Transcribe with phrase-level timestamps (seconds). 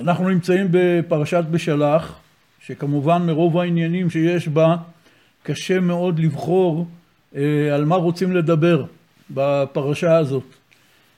[0.00, 2.18] אנחנו נמצאים בפרשת בשלח,
[2.60, 4.76] שכמובן מרוב העניינים שיש בה,
[5.42, 6.86] קשה מאוד לבחור
[7.36, 8.84] אה, על מה רוצים לדבר
[9.30, 10.44] בפרשה הזאת.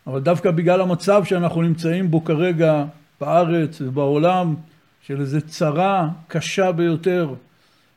[0.06, 2.84] אבל דווקא בגלל המצב שאנחנו נמצאים בו כרגע
[3.20, 4.54] בארץ ובעולם,
[5.06, 7.34] של איזו צרה קשה ביותר,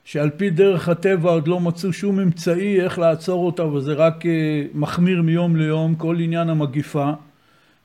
[0.05, 4.31] שעל פי דרך הטבע עוד לא מצאו שום אמצעי איך לעצור אותה וזה רק אה,
[4.73, 7.11] מחמיר מיום ליום, כל עניין המגיפה.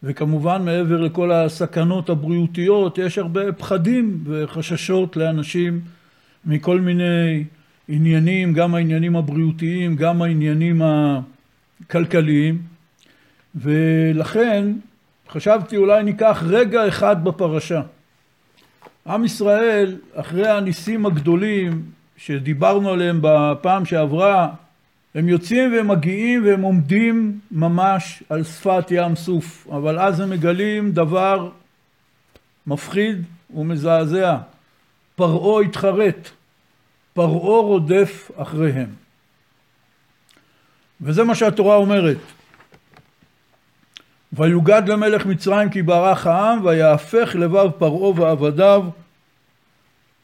[0.03, 5.81] וכמובן מעבר לכל הסכנות הבריאותיות יש הרבה פחדים וחששות לאנשים
[6.45, 7.45] מכל מיני
[7.89, 10.83] עניינים, גם העניינים הבריאותיים, גם העניינים
[11.85, 12.63] הכלכליים
[13.55, 14.67] ולכן
[15.29, 17.81] חשבתי אולי ניקח רגע אחד בפרשה.
[19.07, 21.83] עם ישראל אחרי הניסים הגדולים
[22.17, 24.49] שדיברנו עליהם בפעם שעברה
[25.15, 30.93] הם יוצאים והם מגיעים והם עומדים ממש על שפת ים סוף, אבל אז הם מגלים
[30.93, 31.51] דבר
[32.67, 34.37] מפחיד ומזעזע.
[35.15, 36.31] פרעה התחרט,
[37.13, 38.89] פרעה רודף אחריהם.
[41.01, 42.17] וזה מה שהתורה אומרת.
[44.33, 48.85] ויוגד למלך מצרים כי ברח העם ויהפך לבב פרעה ועבדיו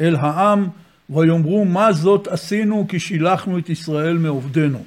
[0.01, 0.69] אל העם
[1.11, 4.85] ויאמרו מה זאת עשינו כי שילחנו את ישראל מעובדנו.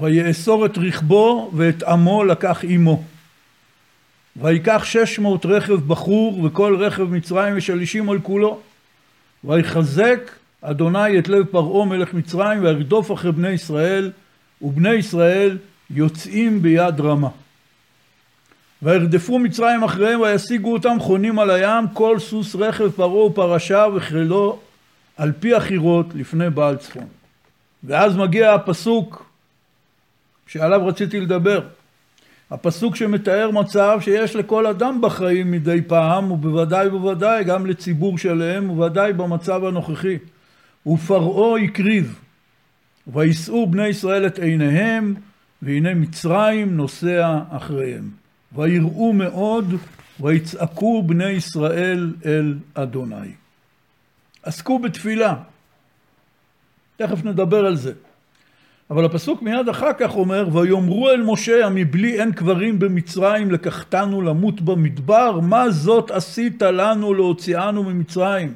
[0.00, 3.02] ויאסור את רכבו ואת עמו לקח עמו.
[4.36, 8.60] ויקח שש מאות רכב בחור וכל רכב מצרים ושלישים על כולו.
[9.44, 10.30] ויחזק
[10.62, 14.10] אדוני את לב פרעה מלך מצרים וירדוף אחרי בני ישראל
[14.62, 15.58] ובני ישראל
[15.90, 17.28] יוצאים ביד רמה.
[18.82, 24.58] וירדפו מצרים אחריהם וישיגו אותם חונים על הים כל סוס רכב פרעה ופרשה וכללו
[25.16, 27.06] על פי החירות לפני בעל צפון.
[27.84, 29.26] ואז מגיע הפסוק
[30.46, 31.60] שעליו רציתי לדבר.
[32.50, 39.12] הפסוק שמתאר מצב שיש לכל אדם בחיים מדי פעם ובוודאי ובוודאי גם לציבור שלם ובוודאי
[39.12, 40.18] במצב הנוכחי.
[40.86, 42.18] ופרעה הקריב
[43.06, 45.14] ויישאו בני ישראל את עיניהם
[45.62, 48.21] והנה מצרים נוסע אחריהם.
[48.54, 49.74] ויראו מאוד
[50.20, 53.32] ויצעקו בני ישראל אל אדוני.
[54.42, 55.34] עסקו בתפילה.
[56.96, 57.92] תכף נדבר על זה.
[58.90, 64.60] אבל הפסוק מיד אחר כך אומר ויאמרו אל משה המבלי אין קברים במצרים לקחתנו למות
[64.60, 68.54] במדבר מה זאת עשית לנו להוציאנו ממצרים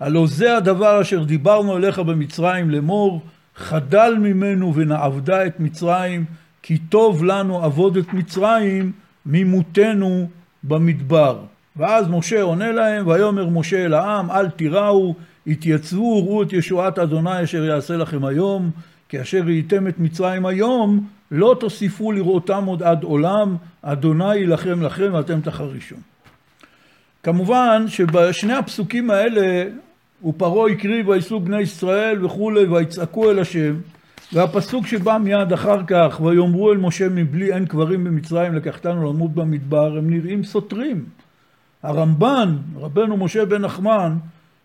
[0.00, 3.22] הלא זה הדבר אשר דיברנו אליך במצרים לאמור
[3.56, 6.24] חדל ממנו ונעבדה את מצרים
[6.62, 8.92] כי טוב לנו עבוד את מצרים
[9.26, 10.28] ממותנו
[10.62, 11.38] במדבר.
[11.76, 15.14] ואז משה עונה להם, ויאמר משה אל העם, אל תיראו,
[15.46, 18.70] התייצבו, ראו את ישועת אדוני אשר יעשה לכם היום,
[19.08, 25.10] כי אשר ראיתם את מצרים היום, לא תוסיפו לראותם עוד עד עולם, אדוני יילחם לכם
[25.12, 25.98] ואתם תחרישון.
[27.22, 29.64] כמובן שבשני הפסוקים האלה,
[30.24, 33.74] ופרעה הקריב ויסעו בני ישראל וכולי, ויצעקו אל השם,
[34.32, 39.96] והפסוק שבא מיד אחר כך, ויאמרו אל משה מבלי אין קברים במצרים לקחתנו למות במדבר,
[39.98, 41.04] הם נראים סותרים.
[41.82, 44.16] הרמב"ן, רבנו משה בן נחמן,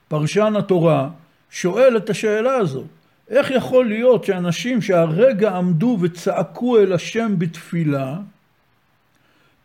[0.07, 1.09] פרשן התורה,
[1.49, 2.85] שואל את השאלה הזאת.
[3.29, 8.17] איך יכול להיות שאנשים שהרגע עמדו וצעקו אל השם בתפילה,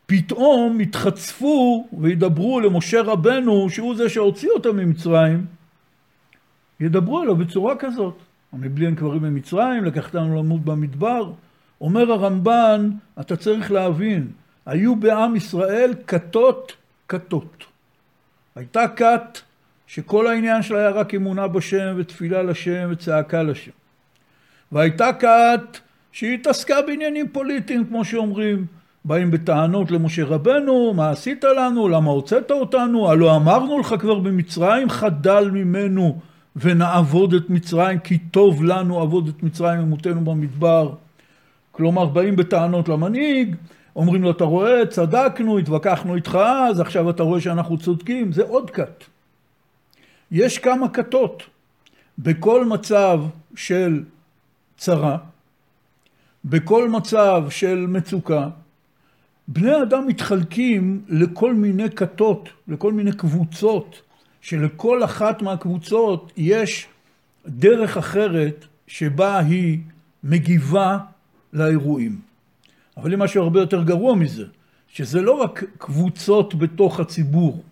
[0.07, 5.47] פתאום יתחצפו וידברו למשה רבנו, שהוא זה שהוציא אותם ממצרים,
[6.81, 8.32] ידברו אליו בצורה כזאת.
[8.53, 11.33] מבלי אין קברים במצרים, לקחתנו למות במדבר.
[11.81, 12.91] אומר הרמב"ן,
[13.21, 14.29] אתה צריך להבין,
[14.67, 16.73] היו בעם ישראל כתות
[17.09, 17.65] כתות.
[18.57, 19.39] הייתה כת
[19.87, 23.71] שכל העניין שלה היה רק אמונה בשם ותפילה לשם וצעקה לשם.
[24.73, 25.79] והייתה כת
[26.13, 28.67] שהיא התעסקה בעניינים פוליטיים, כמו שאומרים.
[29.05, 34.89] באים בטענות למשה רבנו, מה עשית לנו, למה הוצאת אותנו, הלא אמרנו לך כבר במצרים,
[34.89, 36.19] חדל ממנו
[36.57, 40.95] ונעבוד את מצרים כי טוב לנו עבוד את מצרים ומותנו במדבר.
[41.73, 43.57] כלומר באים בטענות למנהיג,
[43.97, 46.39] אומרים לו אתה רואה צדקנו, התווכחנו איתך
[46.71, 49.05] אז עכשיו אתה רואה שאנחנו צודקים, זה עוד כת.
[50.31, 51.43] יש כמה כתות
[52.19, 53.21] בכל מצב
[53.55, 54.03] של
[54.77, 55.17] צרה,
[56.45, 58.49] בכל מצב של מצוקה,
[59.49, 64.03] בני אדם מתחלקים לכל מיני כתות, לכל מיני קבוצות
[64.43, 66.87] שלכל אחת מהקבוצות יש
[67.47, 69.79] דרך אחרת שבה היא
[70.25, 70.99] מגיבה
[71.53, 72.21] לאירועים.
[72.97, 74.45] אבל יש משהו הרבה יותר גרוע מזה,
[74.89, 77.63] שזה לא רק קבוצות בתוך הציבור,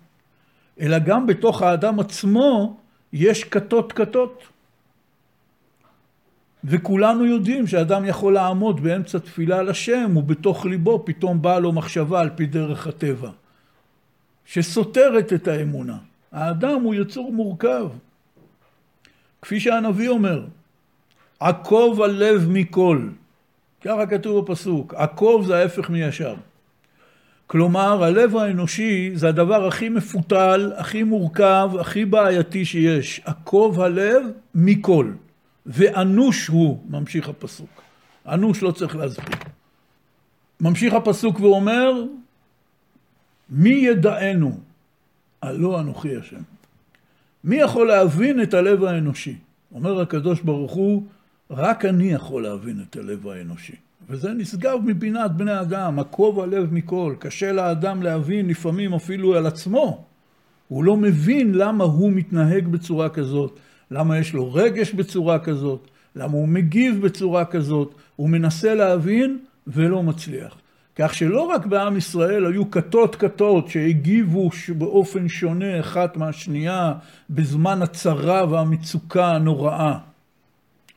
[0.81, 2.77] אלא גם בתוך האדם עצמו
[3.13, 4.43] יש כתות כתות.
[6.65, 12.31] וכולנו יודעים שאדם יכול לעמוד באמצע תפילה לשם ובתוך ליבו פתאום באה לו מחשבה על
[12.37, 13.31] פי דרך הטבע.
[14.45, 16.10] שסותרת את האמונה.
[16.33, 17.89] האדם הוא יצור מורכב.
[19.43, 20.45] כפי שהנביא אומר,
[21.41, 23.09] עקוב הלב מכל.
[23.81, 26.35] ככה כתוב בפסוק, עקוב זה ההפך מישר.
[27.47, 33.21] כלומר, הלב האנושי זה הדבר הכי מפותל, הכי מורכב, הכי בעייתי שיש.
[33.25, 34.23] עקוב הלב
[34.55, 35.13] מכל.
[35.67, 37.83] ואנוש הוא, ממשיך הפסוק.
[38.27, 39.39] אנוש לא צריך להסביר.
[40.61, 42.05] ממשיך הפסוק ואומר,
[43.51, 44.70] מי ידענו?
[45.43, 46.41] הלא אנוכי השם.
[47.45, 49.37] מי יכול להבין את הלב האנושי?
[49.75, 51.03] אומר הקדוש ברוך הוא,
[51.51, 53.77] רק אני יכול להבין את הלב האנושי.
[54.09, 57.15] וזה נשגב מבינת בני אדם, עקוב הלב מכל.
[57.19, 60.05] קשה לאדם להבין לפעמים אפילו על עצמו.
[60.69, 63.59] הוא לא מבין למה הוא מתנהג בצורה כזאת,
[63.91, 67.95] למה יש לו רגש בצורה כזאת, למה הוא מגיב בצורה כזאת.
[68.17, 70.57] הוא מנסה להבין ולא מצליח.
[71.03, 76.93] כך שלא רק בעם ישראל היו כתות כתות שהגיבו באופן שונה אחת מהשנייה
[77.31, 79.99] בזמן הצרה והמצוקה הנוראה.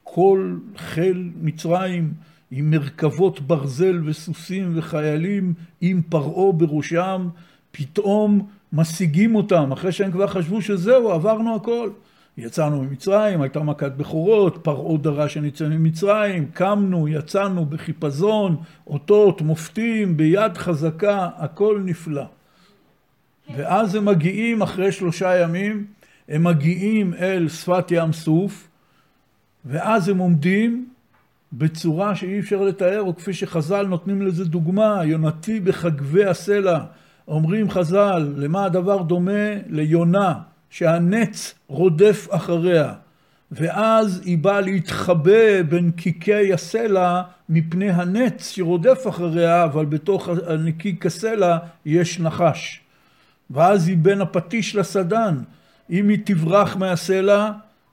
[0.04, 2.14] כל חיל מצרים
[2.52, 7.28] עם מרכבות ברזל וסוסים וחיילים עם פרעה בראשם,
[7.72, 11.90] פתאום משיגים אותם, אחרי שהם כבר חשבו שזהו, עברנו הכל.
[12.38, 18.56] יצאנו ממצרים, הייתה מכת בכורות, פרעה דרש שנצא ממצרים, קמנו, יצאנו בחיפזון,
[18.88, 22.26] אותות, מופתים, ביד חזקה, הכל נפלא.
[23.56, 25.86] ואז הם מגיעים אחרי שלושה ימים,
[26.30, 28.68] הם מגיעים אל שפת ים סוף,
[29.66, 30.88] ואז הם עומדים
[31.54, 36.80] בצורה שאי אפשר לתאר, או כפי שחז"ל נותנים לזה דוגמה, יונתי בחגבי הסלע.
[37.28, 39.50] אומרים חז"ל, למה הדבר דומה?
[39.70, 40.34] ליונה,
[40.74, 42.94] שהנץ רודף אחריה,
[43.52, 51.58] ואז היא באה להתחבא בין קיקי הסלע מפני הנץ שרודף אחריה, אבל בתוך הנקיק הסלע
[51.86, 52.82] יש נחש.
[53.50, 55.38] ואז היא בין הפטיש לסדן.
[55.90, 57.52] אם היא תברח מהסלע,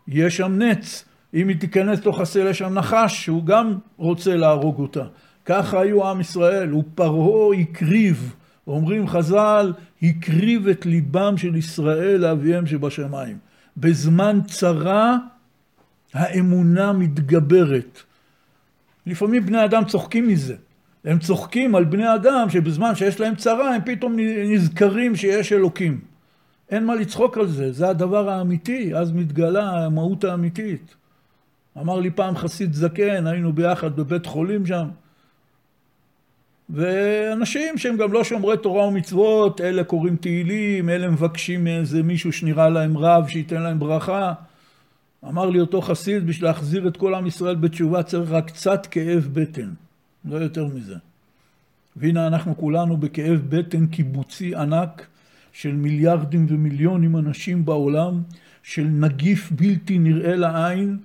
[0.08, 1.04] יש שם נץ.
[1.34, 5.04] אם היא תיכנס לתוך הסלע, יש שם נחש, שהוא גם רוצה להרוג אותה.
[5.44, 8.34] ככה היו עם ישראל, ופרעה הקריב.
[8.66, 9.72] אומרים חז"ל,
[10.02, 13.38] הקריב את ליבם של ישראל לאביהם שבשמיים.
[13.76, 15.16] בזמן צרה
[16.14, 18.02] האמונה מתגברת.
[19.06, 20.56] לפעמים בני אדם צוחקים מזה.
[21.04, 24.16] הם צוחקים על בני אדם שבזמן שיש להם צרה הם פתאום
[24.52, 26.00] נזכרים שיש אלוקים.
[26.70, 30.94] אין מה לצחוק על זה, זה הדבר האמיתי, אז מתגלה המהות האמיתית.
[31.78, 34.88] אמר לי פעם חסיד זקן, היינו ביחד בבית חולים שם,
[36.72, 42.68] ואנשים שהם גם לא שומרי תורה ומצוות, אלה קוראים תהילים, אלה מבקשים מאיזה מישהו שנראה
[42.68, 44.32] להם רב שייתן להם ברכה.
[45.28, 49.28] אמר לי אותו חסיד, בשביל להחזיר את כל עם ישראל בתשובה צריך רק קצת כאב
[49.32, 49.70] בטן,
[50.24, 50.96] לא יותר מזה.
[51.96, 55.06] והנה אנחנו כולנו בכאב בטן קיבוצי ענק
[55.52, 58.22] של מיליארדים ומיליונים אנשים בעולם,
[58.62, 60.98] של נגיף בלתי נראה לעין,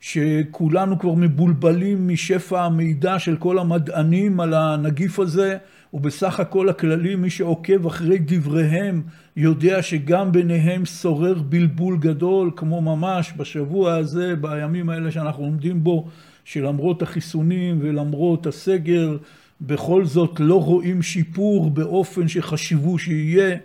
[0.00, 5.56] שכולנו כבר מבולבלים משפע המידע של כל המדענים על הנגיף הזה,
[5.94, 9.02] ובסך הכל הכללי מי שעוקב אחרי דבריהם
[9.36, 16.08] יודע שגם ביניהם שורר בלבול גדול, כמו ממש בשבוע הזה, בימים האלה שאנחנו עומדים בו,
[16.44, 19.16] שלמרות החיסונים ולמרות הסגר,
[19.60, 23.56] בכל זאת לא רואים שיפור באופן שחשבו שיהיה.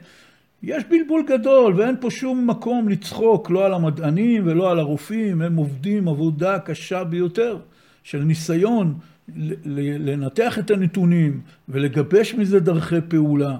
[0.63, 5.55] יש בלבול גדול ואין פה שום מקום לצחוק לא על המדענים ולא על הרופאים, הם
[5.55, 7.57] עובדים עבודה קשה ביותר
[8.03, 8.95] של ניסיון
[9.65, 13.57] לנתח את הנתונים ולגבש מזה דרכי פעולה.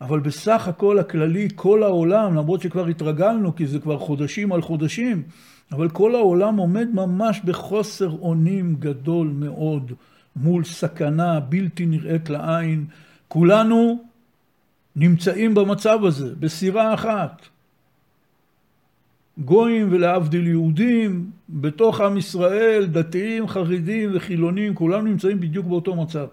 [0.00, 5.22] אבל בסך הכל הכללי, כל העולם, למרות שכבר התרגלנו, כי זה כבר חודשים על חודשים,
[5.72, 9.92] אבל כל העולם עומד ממש בחוסר אונים גדול מאוד
[10.36, 12.84] מול סכנה בלתי נראית לעין.
[13.28, 14.04] כולנו
[14.96, 17.46] נמצאים במצב הזה, בסירה אחת.
[19.38, 26.26] גויים ולהבדיל יהודים, בתוך עם ישראל, דתיים, חרדים וחילונים, כולם נמצאים בדיוק באותו מצב.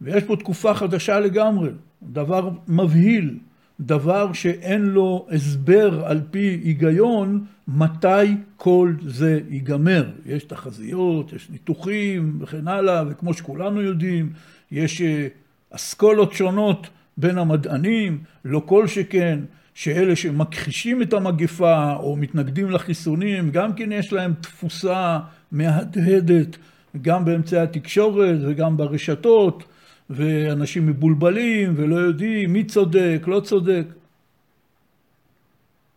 [0.00, 1.70] ויש פה תקופה חדשה לגמרי,
[2.02, 3.38] דבר מבהיל,
[3.80, 10.10] דבר שאין לו הסבר על פי היגיון מתי כל זה ייגמר.
[10.26, 14.32] יש תחזיות, יש ניתוחים וכן הלאה, וכמו שכולנו יודעים,
[14.70, 15.26] יש אה,
[15.70, 19.38] אסכולות שונות בין המדענים, לא כל שכן
[19.74, 25.18] שאלה שמכחישים את המגפה או מתנגדים לחיסונים, גם כן יש להם תפוסה
[25.52, 26.56] מהדהדת
[27.02, 29.64] גם באמצעי התקשורת וגם ברשתות,
[30.10, 33.84] ואנשים מבולבלים ולא יודעים מי צודק, לא צודק.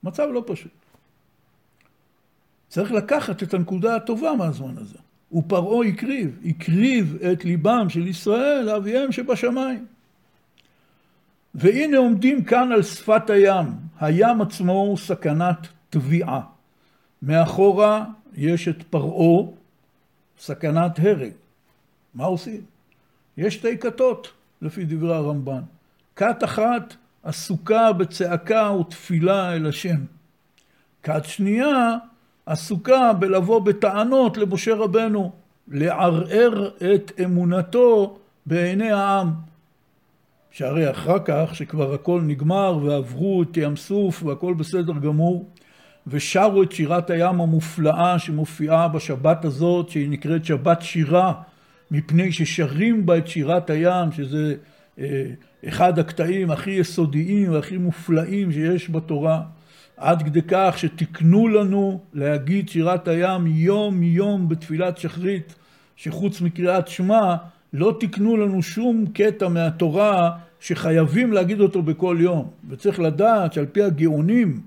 [0.03, 0.71] מצב לא פשוט.
[2.67, 4.97] צריך לקחת את הנקודה הטובה מהזמן הזה.
[5.33, 9.85] ופרעה הקריב, הקריב את ליבם של ישראל לאביהם שבשמיים.
[11.57, 13.65] והנה עומדים כאן על שפת הים,
[13.99, 16.41] הים עצמו הוא סכנת טביעה.
[17.21, 19.47] מאחורה יש את פרעה,
[20.39, 21.31] סכנת הרג.
[22.13, 22.61] מה עושים?
[23.37, 25.61] יש שתי כתות, לפי דברי הרמב"ן.
[26.15, 29.97] כת אחת עסוקה בצעקה ותפילה אל השם.
[31.03, 31.97] כת שנייה
[32.45, 35.31] עסוקה בלבוא בטענות למשה רבנו,
[35.67, 39.31] לערער את אמונתו בעיני העם.
[40.57, 45.49] שהרי אחר כך, שכבר הכל נגמר ועברו את ים סוף והכל בסדר גמור,
[46.07, 51.33] ושרו את שירת הים המופלאה שמופיעה בשבת הזאת, שהיא נקראת שבת שירה,
[51.91, 54.55] מפני ששרים בה את שירת הים, שזה
[54.99, 55.25] אה,
[55.67, 59.41] אחד הקטעים הכי יסודיים והכי מופלאים שיש בתורה,
[59.97, 65.55] עד כדי כך שתיקנו לנו להגיד שירת הים יום יום בתפילת שחרית,
[65.95, 67.35] שחוץ מקריאת שמע
[67.73, 72.49] לא תיקנו לנו שום קטע מהתורה שחייבים להגיד אותו בכל יום.
[72.69, 74.61] וצריך לדעת שעל פי הגאונים,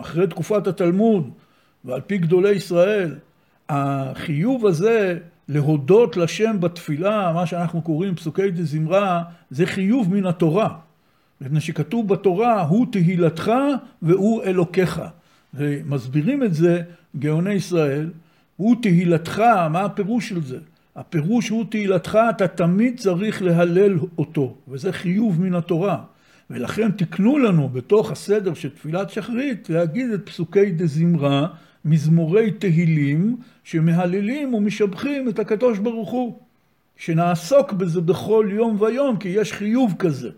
[0.00, 1.30] אחרי תקופת התלמוד
[1.84, 3.14] ועל פי גדולי ישראל,
[3.68, 5.18] החיוב הזה
[5.48, 10.76] להודות לשם בתפילה, מה שאנחנו קוראים פסוקי דה זמרה, זה חיוב מן התורה.
[11.40, 13.52] מפני שכתוב בתורה, הוא תהילתך
[14.02, 15.02] והוא אלוקיך.
[15.54, 16.82] ומסבירים את זה
[17.18, 18.10] גאוני ישראל,
[18.56, 19.38] הוא תהילתך,
[19.70, 20.58] מה הפירוש של זה?
[20.96, 26.02] הפירוש הוא תהילתך, אתה תמיד צריך להלל אותו, וזה חיוב מן התורה.
[26.50, 31.46] ולכן תקנו לנו בתוך הסדר של תפילת שחרית להגיד את פסוקי דה זמרה,
[31.84, 36.38] מזמורי תהילים, שמהללים ומשבחים את הקדוש ברוך הוא.
[36.96, 40.30] שנעסוק בזה בכל יום ויום, כי יש חיוב כזה.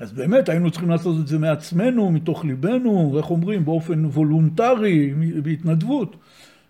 [0.00, 6.16] אז באמת היינו צריכים לעשות את זה מעצמנו, מתוך ליבנו, ואיך אומרים, באופן וולונטרי, בהתנדבות.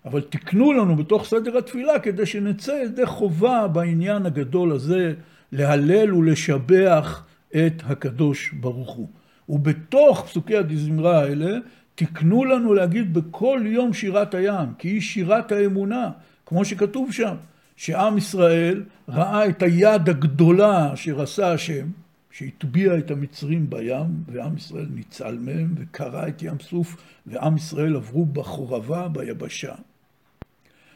[0.05, 5.13] אבל תקנו לנו בתוך סדר התפילה כדי שנצא ידי חובה בעניין הגדול הזה
[5.51, 7.23] להלל ולשבח
[7.55, 9.07] את הקדוש ברוך הוא.
[9.49, 11.57] ובתוך פסוקי הדזמרה האלה
[11.95, 16.09] תקנו לנו להגיד בכל יום שירת הים, כי היא שירת האמונה,
[16.45, 17.35] כמו שכתוב שם,
[17.75, 21.87] שעם ישראל ראה את היד הגדולה אשר עשה השם,
[22.31, 26.95] שהטביע את המצרים בים, ועם ישראל ניצל מהם, וקרע את ים סוף,
[27.27, 29.75] ועם ישראל עברו בחורבה, ביבשה.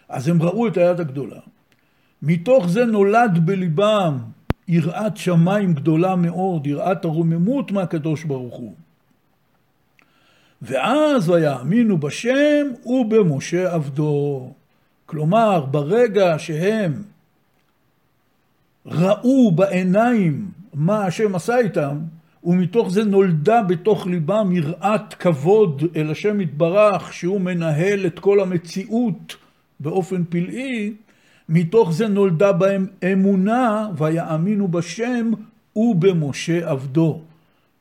[0.10, 1.40] אז הם ראו את היד הגדולה.
[2.22, 4.18] מתוך זה נולד בליבם
[4.68, 8.74] יראת שמיים גדולה מאוד, יראת הרוממות מהקדוש ברוך הוא.
[10.62, 14.52] ואז ויאמינו בשם ובמשה עבדו.
[15.06, 17.04] כלומר, ברגע שהם
[18.86, 21.98] ראו בעיניים מה השם עשה איתם,
[22.44, 29.36] ומתוך זה נולדה בתוך ליבם יראת כבוד אל השם יתברך, שהוא מנהל את כל המציאות
[29.84, 30.94] באופן פלאי,
[31.50, 35.32] מתוך זה נולדה בהם אמונה, ויאמינו בשם
[35.76, 37.22] ובמשה עבדו.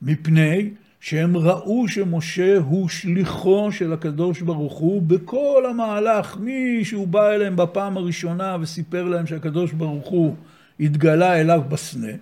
[0.01, 0.69] מפני
[0.99, 6.37] שהם ראו שמשה הוא שליחו של הקדוש ברוך הוא בכל המהלך,
[6.83, 10.35] שהוא בא אליהם בפעם הראשונה וסיפר להם שהקדוש ברוך הוא
[10.79, 12.13] התגלה אליו בסנה,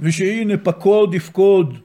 [0.00, 1.78] ושהנה פקוד יפקוד,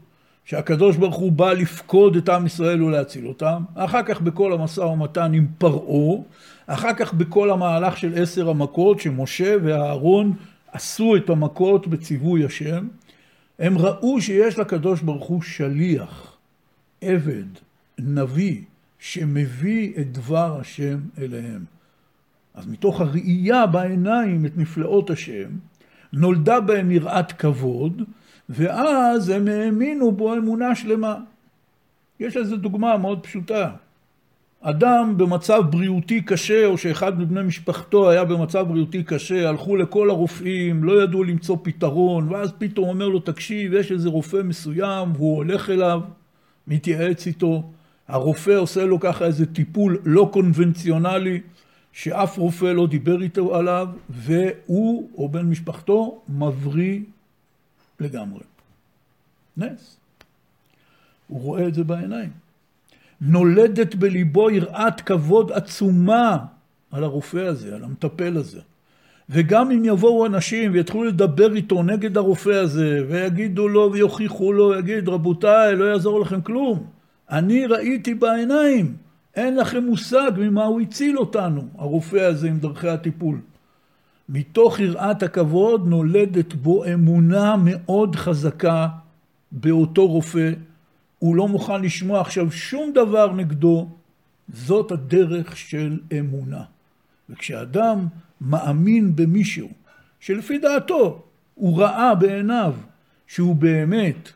[0.45, 5.33] שהקדוש ברוך הוא בא לפקוד את עם ישראל ולהציל אותם, אחר כך בכל המשא ומתן
[5.33, 6.21] עם פרעה,
[6.67, 10.33] אחר כך בכל המהלך של עשר המכות שמשה ואהרון
[10.71, 12.87] עשו את המכות בציווי השם,
[13.59, 16.37] הם ראו שיש לקדוש ברוך הוא שליח,
[17.01, 17.45] עבד,
[17.99, 18.61] נביא,
[18.99, 21.63] שמביא את דבר השם אליהם.
[22.53, 25.49] אז מתוך הראייה בעיניים את נפלאות השם,
[26.13, 28.01] נולדה בהם יראת כבוד,
[28.49, 31.15] ואז הם האמינו בו אמונה שלמה.
[32.19, 33.69] יש לזה דוגמה מאוד פשוטה.
[34.61, 40.83] אדם במצב בריאותי קשה, או שאחד מבני משפחתו היה במצב בריאותי קשה, הלכו לכל הרופאים,
[40.83, 45.69] לא ידעו למצוא פתרון, ואז פתאום אומר לו, תקשיב, יש איזה רופא מסוים, הוא הולך
[45.69, 46.01] אליו,
[46.67, 47.63] מתייעץ איתו,
[48.07, 51.41] הרופא עושה לו ככה איזה טיפול לא קונבנציונלי,
[51.91, 56.99] שאף רופא לא דיבר איתו עליו, והוא, או בן משפחתו, מבריא
[57.99, 58.43] לגמרי.
[59.57, 59.97] נס.
[61.27, 62.31] הוא רואה את זה בעיניים.
[63.21, 66.37] נולדת בליבו יראת כבוד עצומה
[66.91, 68.59] על הרופא הזה, על המטפל הזה.
[69.29, 75.09] וגם אם יבואו אנשים ויתחילו לדבר איתו נגד הרופא הזה, ויגידו לו ויוכיחו לו, יגיד,
[75.09, 76.87] רבותיי, לא יעזור לכם כלום.
[77.29, 78.95] אני ראיתי בעיניים,
[79.35, 83.39] אין לכם מושג ממה הוא הציל אותנו, הרופא הזה עם דרכי הטיפול.
[84.29, 88.87] מתוך יראת הכבוד נולדת בו אמונה מאוד חזקה
[89.51, 90.51] באותו רופא,
[91.19, 93.89] הוא לא מוכן לשמוע עכשיו שום דבר נגדו,
[94.53, 96.63] זאת הדרך של אמונה.
[97.29, 98.07] וכשאדם
[98.41, 99.69] מאמין במישהו,
[100.19, 101.23] שלפי דעתו
[101.55, 102.73] הוא ראה בעיניו,
[103.27, 104.29] שהוא באמת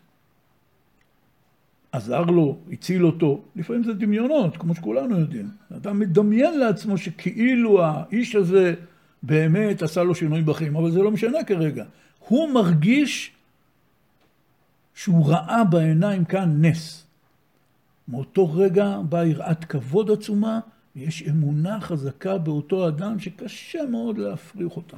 [1.91, 5.49] עזר לו, הציל אותו, לפעמים זה דמיונות, כמו שכולנו יודעים.
[5.75, 8.73] אדם מדמיין לעצמו שכאילו האיש הזה
[9.23, 11.83] באמת עשה לו שינוי בחיים, אבל זה לא משנה כרגע.
[12.19, 13.31] הוא מרגיש
[14.95, 17.05] שהוא ראה בעיניים כאן נס.
[18.07, 20.59] מאותו רגע באה יראת כבוד עצומה,
[20.95, 24.97] ויש אמונה חזקה באותו אדם שקשה מאוד להפריך אותה.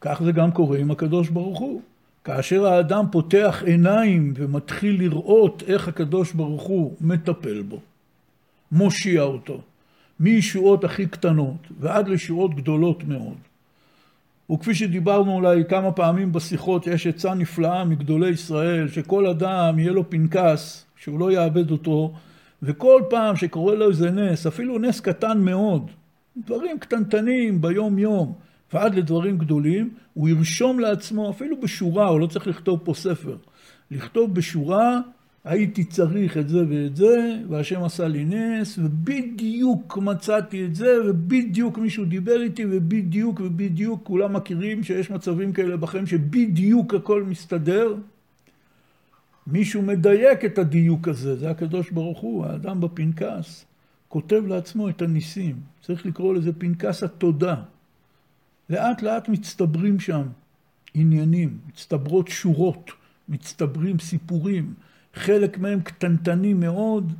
[0.00, 1.82] כך זה גם קורה עם הקדוש ברוך הוא.
[2.24, 7.80] כאשר האדם פותח עיניים ומתחיל לראות איך הקדוש ברוך הוא מטפל בו,
[8.72, 9.60] מושיע אותו,
[10.20, 13.36] מישועות הכי קטנות ועד לישועות גדולות מאוד.
[14.52, 20.10] וכפי שדיברנו אולי כמה פעמים בשיחות, יש עצה נפלאה מגדולי ישראל, שכל אדם יהיה לו
[20.10, 22.12] פנקס, שהוא לא יאבד אותו,
[22.62, 25.90] וכל פעם שקורה לו איזה נס, אפילו נס קטן מאוד,
[26.36, 28.32] דברים קטנטנים ביום יום,
[28.72, 33.36] ועד לדברים גדולים, הוא ירשום לעצמו, אפילו בשורה, הוא לא צריך לכתוב פה ספר,
[33.90, 35.00] לכתוב בשורה,
[35.46, 41.78] הייתי צריך את זה ואת זה, והשם עשה לי נס, ובדיוק מצאתי את זה, ובדיוק
[41.78, 47.94] מישהו דיבר איתי, ובדיוק ובדיוק, כולם מכירים שיש מצבים כאלה בחיים שבדיוק הכל מסתדר.
[49.46, 53.64] מישהו מדייק את הדיוק הזה, זה הקדוש ברוך הוא, האדם בפנקס,
[54.08, 55.56] כותב לעצמו את הניסים.
[55.82, 57.56] צריך לקרוא לזה פנקס התודה.
[58.70, 60.22] לאט לאט מצטברים שם
[60.94, 62.90] עניינים, מצטברות שורות,
[63.28, 64.74] מצטברים סיפורים,
[65.16, 67.12] חלק מהם קטנטנים מאוד,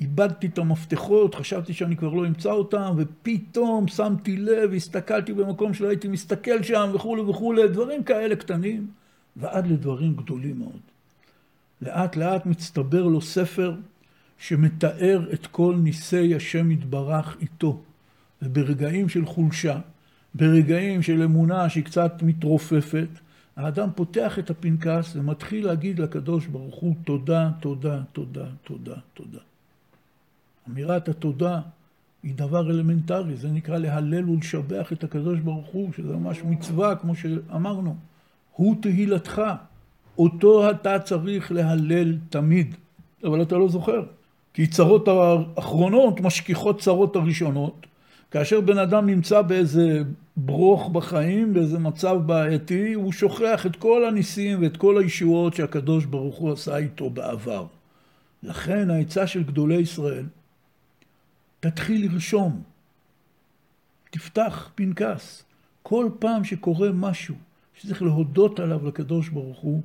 [0.00, 5.88] איבדתי את המפתחות, חשבתי שאני כבר לא אמצא אותם, ופתאום שמתי לב, הסתכלתי במקום שלא
[5.88, 8.86] הייתי מסתכל שם, וכולי וכולי, דברים כאלה קטנים,
[9.36, 10.80] ועד לדברים גדולים מאוד.
[11.82, 13.74] לאט לאט מצטבר לו ספר
[14.38, 17.80] שמתאר את כל ניסי השם יתברך איתו.
[18.42, 19.78] וברגעים של חולשה,
[20.34, 23.08] ברגעים של אמונה שהיא קצת מתרופפת,
[23.58, 29.38] האדם פותח את הפנקס ומתחיל להגיד לקדוש ברוך הוא תודה, תודה, תודה, תודה, תודה.
[30.68, 31.60] אמירת התודה
[32.22, 37.14] היא דבר אלמנטרי, זה נקרא להלל ולשבח את הקדוש ברוך הוא, שזה ממש מצווה, כמו
[37.14, 37.96] שאמרנו.
[38.52, 39.42] הוא תהילתך,
[40.18, 42.74] אותו אתה צריך להלל תמיד,
[43.24, 44.02] אבל אתה לא זוכר.
[44.54, 47.86] כי צרות האחרונות משכיחות צרות הראשונות,
[48.30, 50.02] כאשר בן אדם נמצא באיזה
[50.36, 56.36] ברוך בחיים, באיזה מצב בעייתי, הוא שוכח את כל הניסים ואת כל הישועות שהקדוש ברוך
[56.36, 57.66] הוא עשה איתו בעבר.
[58.42, 60.26] לכן העצה של גדולי ישראל,
[61.60, 62.62] תתחיל לרשום,
[64.10, 65.44] תפתח פנקס.
[65.82, 67.34] כל פעם שקורה משהו
[67.74, 69.82] שצריך להודות עליו לקדוש ברוך הוא,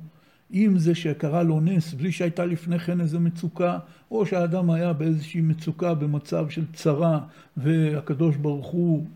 [0.54, 3.78] אם זה שקרה לו נס בלי שהייתה לפני כן איזו מצוקה,
[4.10, 7.20] או שהאדם היה באיזושהי מצוקה במצב של צרה,
[7.56, 9.06] והקדוש ברוך הוא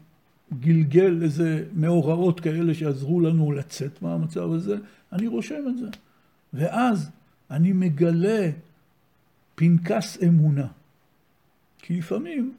[0.60, 4.76] גלגל איזה מאורעות כאלה שעזרו לנו לצאת מהמצב הזה,
[5.12, 5.88] אני רושם את זה.
[6.52, 7.10] ואז
[7.50, 8.50] אני מגלה
[9.54, 10.66] פנקס אמונה.
[11.78, 12.54] כי לפעמים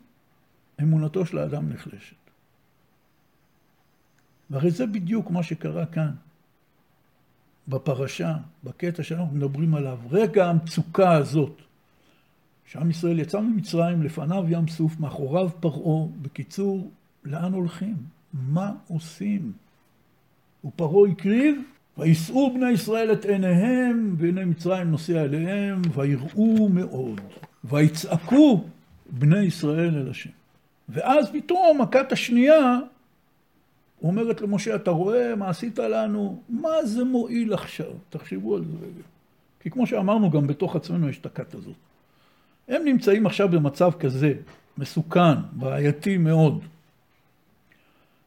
[0.81, 2.15] אמונתו של האדם נחלשת.
[4.49, 6.11] והרי זה בדיוק מה שקרה כאן.
[7.69, 11.61] בפרשה, בקטע שאנחנו מדברים עליו, רגע המצוקה הזאת,
[12.65, 16.91] שעם ישראל יצא ממצרים, לפניו ים סוף, מאחוריו פרעה, בקיצור,
[17.23, 17.95] לאן הולכים?
[18.33, 19.51] מה עושים?
[20.65, 21.61] ופרעה הקריב,
[21.97, 27.21] וישאו בני ישראל את עיניהם, והנה מצרים נוסע אליהם, ויראו מאוד,
[27.63, 28.63] ויצעקו
[29.09, 30.29] בני ישראל אל השם.
[30.89, 32.79] ואז פתאום, הכת השנייה,
[34.03, 36.41] אומרת למשה, אתה רואה מה עשית לנו?
[36.49, 37.91] מה זה מועיל עכשיו?
[38.09, 39.03] תחשבו על זה רגע.
[39.59, 41.75] כי כמו שאמרנו, גם בתוך עצמנו יש את הכת הזאת.
[42.67, 44.33] הם נמצאים עכשיו במצב כזה,
[44.77, 46.59] מסוכן, בעייתי מאוד.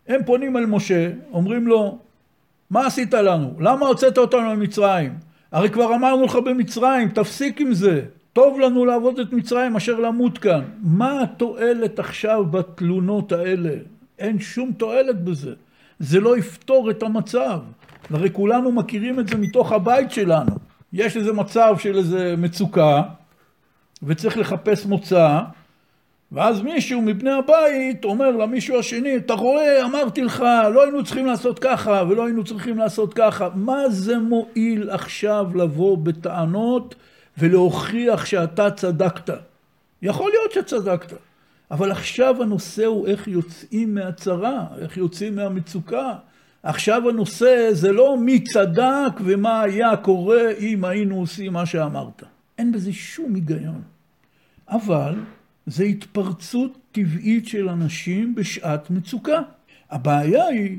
[0.08, 1.98] הם פונים אל משה, אומרים לו,
[2.70, 3.54] מה עשית לנו?
[3.58, 5.14] למה הוצאת אותנו ממצרים?
[5.52, 8.04] הרי כבר אמרנו לך במצרים, תפסיק עם זה.
[8.32, 10.62] טוב לנו לעבוד את מצרים אשר למות כאן.
[10.82, 13.74] מה התועלת עכשיו בתלונות האלה?
[14.22, 15.52] אין שום תועלת בזה.
[15.98, 17.60] זה לא יפתור את המצב.
[18.10, 20.52] הרי כולנו מכירים את זה מתוך הבית שלנו.
[20.92, 23.02] יש איזה מצב של איזה מצוקה,
[24.02, 25.40] וצריך לחפש מוצא,
[26.32, 31.58] ואז מישהו מבני הבית אומר למישהו השני, אתה רואה, אמרתי לך, לא היינו צריכים לעשות
[31.58, 33.48] ככה, ולא היינו צריכים לעשות ככה.
[33.54, 36.94] מה זה מועיל עכשיו לבוא בטענות
[37.38, 39.34] ולהוכיח שאתה צדקת?
[40.02, 41.12] יכול להיות שצדקת.
[41.72, 46.14] אבל עכשיו הנושא הוא איך יוצאים מהצרה, איך יוצאים מהמצוקה.
[46.62, 52.22] עכשיו הנושא זה לא מי צדק ומה היה קורה אם היינו עושים מה שאמרת.
[52.58, 53.82] אין בזה שום היגיון.
[54.68, 55.14] אבל
[55.66, 59.40] זה התפרצות טבעית של אנשים בשעת מצוקה.
[59.90, 60.78] הבעיה היא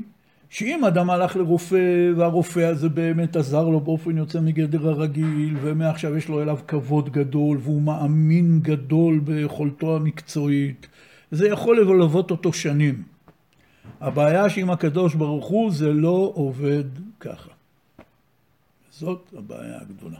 [0.54, 6.28] שאם אדם הלך לרופא והרופא הזה באמת עזר לו באופן יוצא מגדר הרגיל ומעכשיו יש
[6.28, 10.86] לו אליו כבוד גדול והוא מאמין גדול ביכולתו המקצועית
[11.30, 13.02] זה יכול ללוות אותו שנים.
[14.00, 16.84] הבעיה שעם הקדוש ברוך הוא זה לא עובד
[17.20, 17.50] ככה.
[18.90, 20.18] זאת הבעיה הגדולה.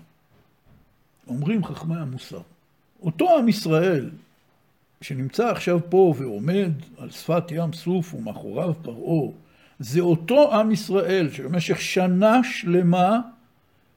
[1.27, 2.41] אומרים חכמי המוסר,
[3.03, 4.11] אותו עם ישראל
[5.01, 9.44] שנמצא עכשיו פה ועומד על שפת ים סוף ומאחוריו פרעה,
[9.79, 13.21] זה אותו עם ישראל שבמשך שנה שלמה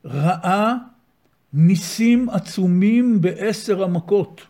[0.06, 0.74] ראה
[1.54, 4.42] ניסים עצומים בעשר המכות.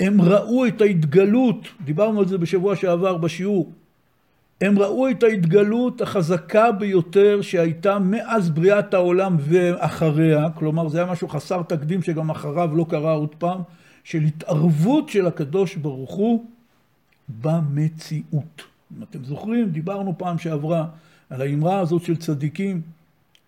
[0.00, 3.72] הם ראו את ההתגלות, דיברנו על זה בשבוע שעבר בשיעור,
[4.60, 11.28] הם ראו את ההתגלות החזקה ביותר שהייתה מאז בריאת העולם ואחריה, כלומר זה היה משהו
[11.28, 13.60] חסר תקדים שגם אחריו לא קרה עוד פעם,
[14.04, 16.44] של התערבות של הקדוש ברוך הוא
[17.28, 18.62] במציאות.
[18.96, 20.86] אם אתם זוכרים, דיברנו פעם שעברה
[21.30, 22.80] על האמרה הזאת של צדיקים,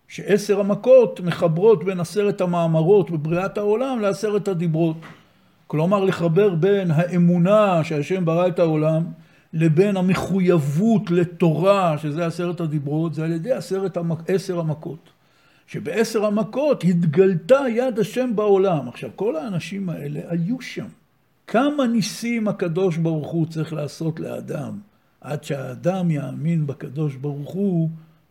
[0.07, 4.97] שעשר המכות מחברות בין עשרת המאמרות בבריאת העולם לעשרת הדיברות.
[5.67, 9.03] כלומר לחבר בין האמונה שהשם ברא את העולם
[9.53, 14.19] לבין המחויבות לתורה, שזה עשרת הדיברות, זה על ידי עשרת המק...
[14.29, 15.09] עשר המכות.
[15.67, 18.87] שבעשר המכות התגלתה יד השם בעולם.
[18.87, 20.87] עכשיו, כל האנשים האלה היו שם.
[21.47, 24.79] כמה ניסים הקדוש ברוך הוא צריך לעשות לאדם,
[25.21, 27.89] עד שהאדם יאמין בקדוש ברוך הוא,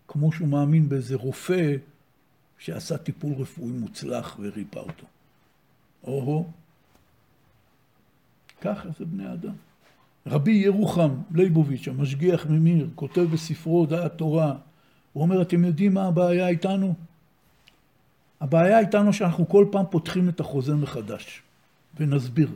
[0.08, 1.76] כמו שהוא מאמין באיזה רופא
[2.58, 5.06] שעשה טיפול רפואי מוצלח וריפא אותו.
[6.04, 6.50] או-הו.
[8.60, 9.54] ככה זה בני אדם.
[10.26, 14.54] רבי ירוחם ליבוביץ', המשגיח ממיר, כותב בספרו דעת תורה,
[15.12, 16.94] הוא אומר, אתם יודעים מה הבעיה איתנו?
[18.40, 21.42] הבעיה איתנו שאנחנו כל פעם פותחים את החוזה מחדש,
[21.96, 22.48] ונסביר.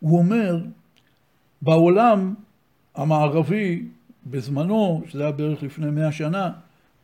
[0.00, 0.64] הוא אומר,
[1.62, 2.34] בעולם
[2.94, 3.82] המערבי,
[4.26, 6.50] בזמנו, שזה היה בערך לפני מאה שנה,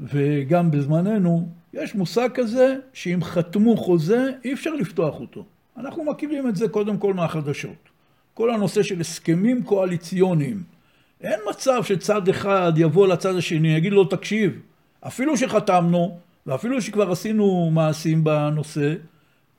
[0.01, 5.45] וגם בזמננו, יש מושג כזה שאם חתמו חוזה, אי אפשר לפתוח אותו.
[5.77, 7.89] אנחנו מכירים את זה קודם כל מהחדשות.
[8.35, 10.63] כל הנושא של הסכמים קואליציוניים.
[11.21, 14.61] אין מצב שצד אחד יבוא לצד השני, יגיד לו, תקשיב,
[15.01, 18.95] אפילו שחתמנו, ואפילו שכבר עשינו מעשים בנושא,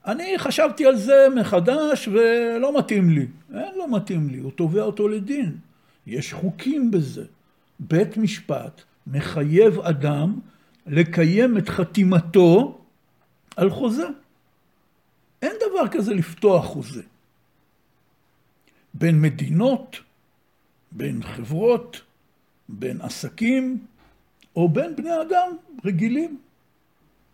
[0.05, 3.25] אני חשבתי על זה מחדש ולא מתאים לי.
[3.53, 5.55] אין, לא מתאים לי, הוא תובע אותו לדין.
[6.07, 7.25] יש חוקים בזה.
[7.79, 10.39] בית משפט מחייב אדם
[10.87, 12.79] לקיים את חתימתו
[13.55, 14.07] על חוזה.
[15.41, 17.01] אין דבר כזה לפתוח חוזה.
[18.93, 19.97] בין מדינות,
[20.91, 22.01] בין חברות,
[22.69, 23.85] בין עסקים,
[24.55, 25.51] או בין בני אדם
[25.85, 26.39] רגילים.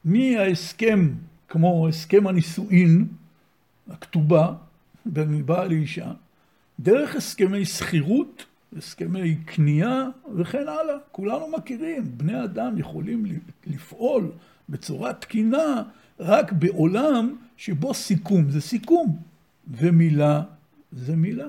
[0.05, 1.13] מההסכם,
[1.47, 3.07] כמו הסכם הנישואין,
[3.89, 4.53] הכתובה,
[5.05, 6.11] בין מבעל לאישה,
[6.79, 8.45] דרך הסכמי שכירות,
[8.77, 10.03] הסכמי קנייה
[10.35, 10.95] וכן הלאה.
[11.11, 13.25] כולנו מכירים, בני אדם יכולים
[13.67, 14.31] לפעול
[14.69, 15.83] בצורה תקינה
[16.19, 19.17] רק בעולם שבו סיכום זה סיכום
[19.67, 20.41] ומילה
[20.91, 21.47] זה מילה.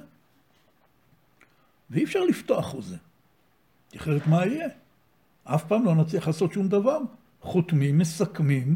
[1.91, 2.97] ואי אפשר לפתוח חוזה.
[3.97, 4.69] אחרת מה יהיה?
[5.45, 6.99] אף פעם לא נצליח לעשות שום דבר.
[7.41, 8.75] חותמים, מסכמים,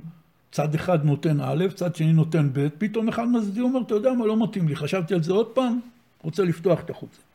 [0.53, 4.27] צד אחד נותן א', צד שני נותן ב', פתאום אחד מצדיע אומר, אתה יודע מה,
[4.27, 5.81] לא מתאים לי, חשבתי על זה עוד פעם,
[6.23, 7.28] רוצה לפתוח את החוזה.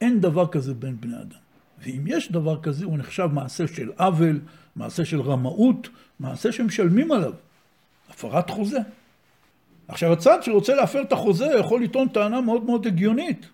[0.00, 1.38] אין דבר כזה בין בני אדם.
[1.78, 4.40] ואם יש דבר כזה, הוא נחשב מעשה של עוול,
[4.76, 5.88] מעשה של רמאות,
[6.20, 7.32] מעשה שמשלמים עליו.
[8.10, 8.78] הפרת חוזה.
[9.88, 13.48] עכשיו, הצד שרוצה להפר את החוזה יכול לטעון טענה מאוד מאוד הגיונית.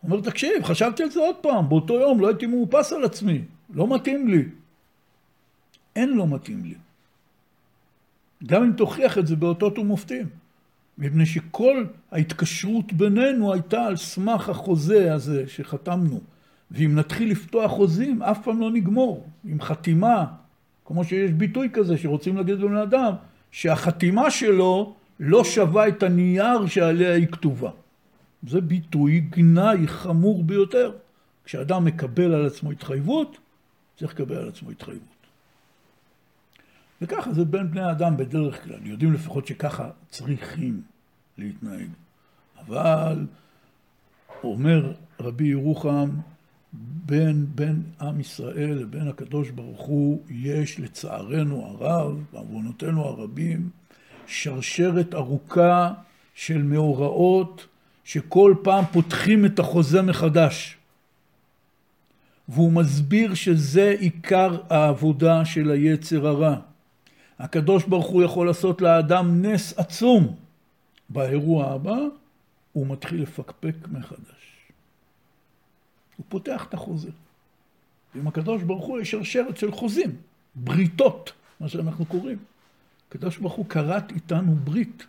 [0.00, 3.42] הוא אומר, תקשיב, חשבתי על זה עוד פעם, באותו יום לא הייתי מאופס על עצמי,
[3.74, 4.44] לא מתאים לי.
[5.96, 6.74] אין לא מתאים לי.
[8.46, 10.39] גם אם תוכיח את זה באותות ומופתים.
[11.00, 16.20] מפני שכל ההתקשרות בינינו הייתה על סמך החוזה הזה שחתמנו.
[16.70, 19.26] ואם נתחיל לפתוח חוזים, אף פעם לא נגמור.
[19.44, 20.24] עם חתימה,
[20.84, 23.12] כמו שיש ביטוי כזה שרוצים להגיד לבן אדם,
[23.50, 27.70] שהחתימה שלו לא שווה את הנייר שעליה היא כתובה.
[28.48, 30.92] זה ביטוי גנאי חמור ביותר.
[31.44, 33.38] כשאדם מקבל על עצמו התחייבות,
[33.96, 35.19] צריך לקבל על עצמו התחייבות.
[37.02, 40.82] וככה זה בין בני אדם בדרך כלל, יודעים לפחות שככה צריכים
[41.38, 41.88] להתנהג.
[42.66, 43.26] אבל
[44.44, 46.10] אומר רבי ירוחם,
[47.06, 53.70] בין, בין עם ישראל לבין הקדוש ברוך הוא יש לצערנו הרב, בעוונותינו הרבים,
[54.26, 55.92] שרשרת ארוכה
[56.34, 57.66] של מאורעות
[58.04, 60.76] שכל פעם פותחים את החוזה מחדש.
[62.48, 66.56] והוא מסביר שזה עיקר העבודה של היצר הרע.
[67.40, 70.36] הקדוש ברוך הוא יכול לעשות לאדם נס עצום.
[71.08, 71.96] באירוע הבא
[72.72, 74.70] הוא מתחיל לפקפק מחדש.
[76.16, 77.10] הוא פותח את החוזה.
[78.14, 80.16] ועם הקדוש ברוך הוא יש שרשרת של חוזים,
[80.54, 82.38] בריתות, מה שאנחנו קוראים.
[83.08, 85.06] הקדוש ברוך הוא כרת איתנו ברית.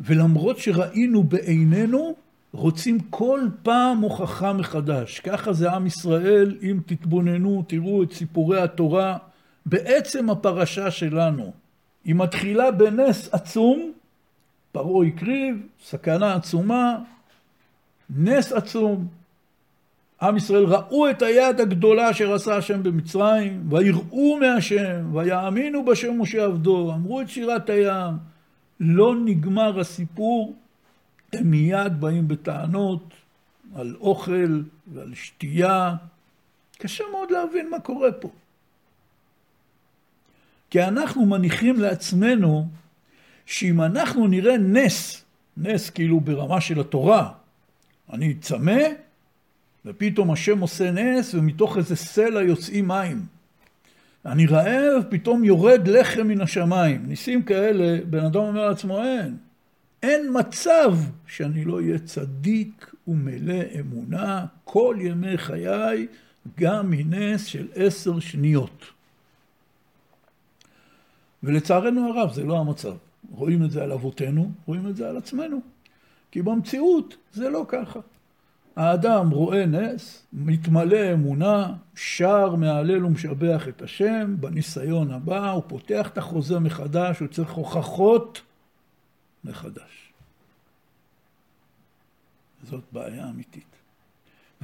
[0.00, 2.14] ולמרות שראינו בעינינו,
[2.52, 5.20] רוצים כל פעם הוכחה מחדש.
[5.20, 9.18] ככה זה עם ישראל, אם תתבוננו, תראו את סיפורי התורה,
[9.66, 11.52] בעצם הפרשה שלנו.
[12.04, 13.92] היא מתחילה בנס עצום,
[14.72, 16.98] פרעה הקריב, סכנה עצומה,
[18.10, 19.08] נס עצום.
[20.22, 26.44] עם ישראל ראו את היד הגדולה אשר עשה השם במצרים, ויראו מהשם, ויאמינו בשם משה
[26.44, 28.14] עבדו, אמרו את שירת הים.
[28.80, 30.56] לא נגמר הסיפור,
[31.32, 33.14] הם מיד באים בטענות
[33.74, 35.94] על אוכל ועל שתייה.
[36.78, 38.28] קשה מאוד להבין מה קורה פה.
[40.74, 42.68] כי אנחנו מניחים לעצמנו
[43.46, 45.24] שאם אנחנו נראה נס,
[45.56, 47.32] נס כאילו ברמה של התורה,
[48.12, 48.82] אני צמא,
[49.84, 53.22] ופתאום השם עושה נס, ומתוך איזה סלע יוצאים מים.
[54.26, 57.06] אני רעב, פתאום יורד לחם מן השמיים.
[57.06, 59.36] ניסים כאלה, בן אדם אומר לעצמו, אין.
[60.02, 66.06] אין מצב שאני לא אהיה צדיק ומלא אמונה כל ימי חיי,
[66.58, 68.93] גם מנס של עשר שניות.
[71.44, 72.96] ולצערנו הרב, זה לא המצב.
[73.30, 75.60] רואים את זה על אבותינו, רואים את זה על עצמנו.
[76.30, 78.00] כי במציאות זה לא ככה.
[78.76, 86.18] האדם רואה נס, מתמלא אמונה, שר, מהלל ומשבח את השם, בניסיון הבא הוא פותח את
[86.18, 88.40] החוזה מחדש, הוא צריך הוכחות
[89.44, 90.12] מחדש.
[92.62, 93.73] זאת בעיה אמיתית.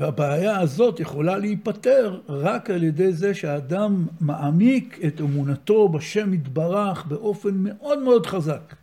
[0.00, 7.54] והבעיה הזאת יכולה להיפתר רק על ידי זה שהאדם מעמיק את אמונתו בשם יתברך באופן
[7.54, 8.74] מאוד מאוד חזק.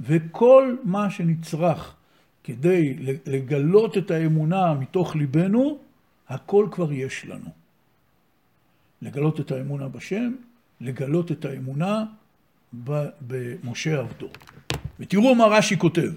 [0.00, 1.94] וכל מה שנצרך
[2.44, 2.94] כדי
[3.26, 5.78] לגלות את האמונה מתוך ליבנו,
[6.28, 7.50] הכל כבר יש לנו.
[9.02, 10.32] לגלות את האמונה בשם,
[10.80, 12.04] לגלות את האמונה
[13.20, 14.28] במשה עבדו.
[15.00, 16.12] ותראו מה רש"י כותב,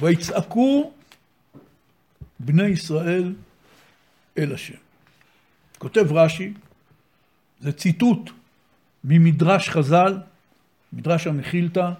[0.00, 0.92] ויצעקו
[2.40, 3.32] בני ישראל
[4.38, 4.74] אל השם.
[5.78, 6.52] כותב רש"י,
[7.60, 8.30] זה ציטוט
[9.04, 10.18] ממדרש חז"ל,
[10.92, 11.90] מדרש המכילתא,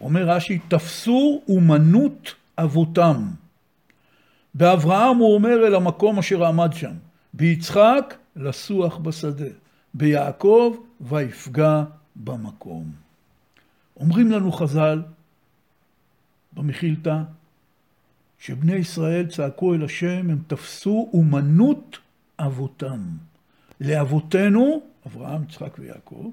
[0.00, 3.30] אומר רש"י, תפסו אומנות אבותם.
[4.54, 6.92] באברהם הוא אומר אל המקום אשר עמד שם,
[7.34, 9.48] ביצחק לסוח בשדה,
[9.94, 11.84] ביעקב ויפגע
[12.16, 12.92] במקום.
[13.96, 15.02] אומרים לנו חז"ל
[16.52, 17.22] במכילתא,
[18.38, 21.98] שבני ישראל צעקו אל השם, הם תפסו אומנות
[22.38, 23.00] אבותם.
[23.80, 26.30] לאבותינו, אברהם, יצחק ויעקב,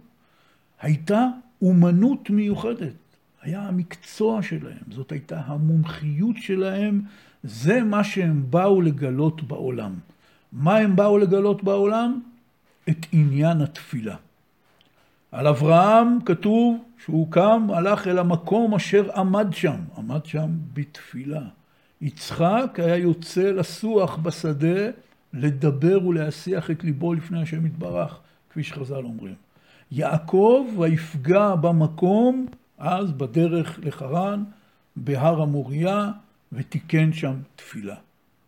[0.81, 1.27] הייתה
[1.61, 2.93] אומנות מיוחדת.
[3.41, 7.01] היה המקצוע שלהם, זאת הייתה המומחיות שלהם,
[7.43, 9.93] זה מה שהם באו לגלות בעולם.
[10.51, 12.21] מה הם באו לגלות בעולם?
[12.89, 14.15] את עניין התפילה.
[15.31, 21.41] על אברהם כתוב שהוא קם, הלך אל המקום אשר עמד שם, עמד שם בתפילה.
[22.03, 24.89] יצחק היה יוצא לסוח בשדה,
[25.33, 29.35] לדבר ולהסיח את ליבו לפני השם יתברך, כפי שחז"ל אומרים.
[29.91, 34.43] יעקב ויפגע במקום אז בדרך לחרן,
[34.95, 36.11] בהר המוריה,
[36.51, 37.95] ותיקן שם תפילה.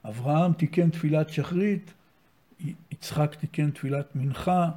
[0.06, 1.94] אברהם תיקן תפילת שחרית,
[2.92, 4.70] יצחק תיקן תפילת מנחה,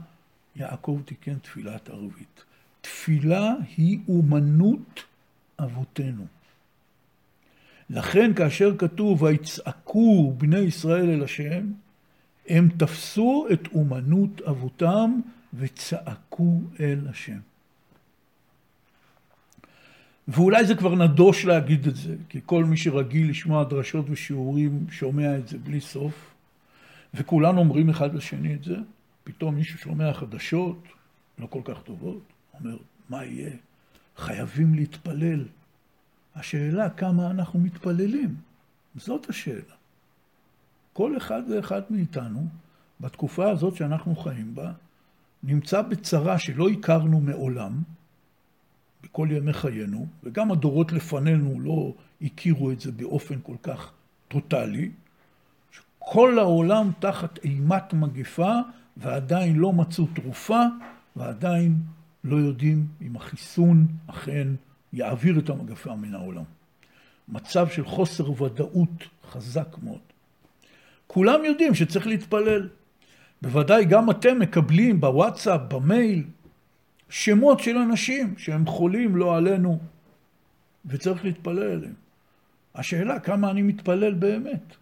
[0.56, 2.44] יעקב תיקן תפילת ערבית.
[2.80, 5.04] תפילה היא אומנות
[5.58, 6.37] אבותינו.
[7.90, 11.72] לכן כאשר כתוב ויצעקו בני ישראל אל השם,
[12.48, 15.20] הם תפסו את אומנות אבותם
[15.54, 17.38] וצעקו אל השם.
[20.28, 25.38] ואולי זה כבר נדוש להגיד את זה, כי כל מי שרגיל לשמוע דרשות ושיעורים שומע
[25.38, 26.34] את זה בלי סוף,
[27.14, 28.76] וכולנו אומרים אחד לשני את זה,
[29.24, 30.82] פתאום מישהו שומע חדשות
[31.38, 32.22] לא כל כך טובות,
[32.60, 32.76] אומר,
[33.08, 33.50] מה יהיה?
[34.16, 35.44] חייבים להתפלל.
[36.38, 38.36] השאלה כמה אנחנו מתפללים,
[38.96, 39.74] זאת השאלה.
[40.92, 42.46] כל אחד ואחד מאיתנו,
[43.00, 44.72] בתקופה הזאת שאנחנו חיים בה,
[45.42, 47.82] נמצא בצרה שלא הכרנו מעולם,
[49.02, 53.92] בכל ימי חיינו, וגם הדורות לפנינו לא הכירו את זה באופן כל כך
[54.28, 54.90] טוטאלי,
[55.70, 58.54] שכל העולם תחת אימת מגפה
[58.96, 60.62] ועדיין לא מצאו תרופה
[61.16, 61.76] ועדיין
[62.24, 64.48] לא יודעים אם החיסון אכן
[64.92, 66.44] יעביר את המגפה מן העולם.
[67.28, 70.00] מצב של חוסר ודאות חזק מאוד.
[71.06, 72.68] כולם יודעים שצריך להתפלל.
[73.42, 76.24] בוודאי גם אתם מקבלים בוואטסאפ, במייל,
[77.10, 79.78] שמות של אנשים שהם חולים לא עלינו,
[80.86, 81.94] וצריך להתפלל אליהם.
[82.74, 84.76] השאלה כמה אני מתפלל באמת,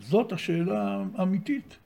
[0.00, 1.76] זאת השאלה האמיתית.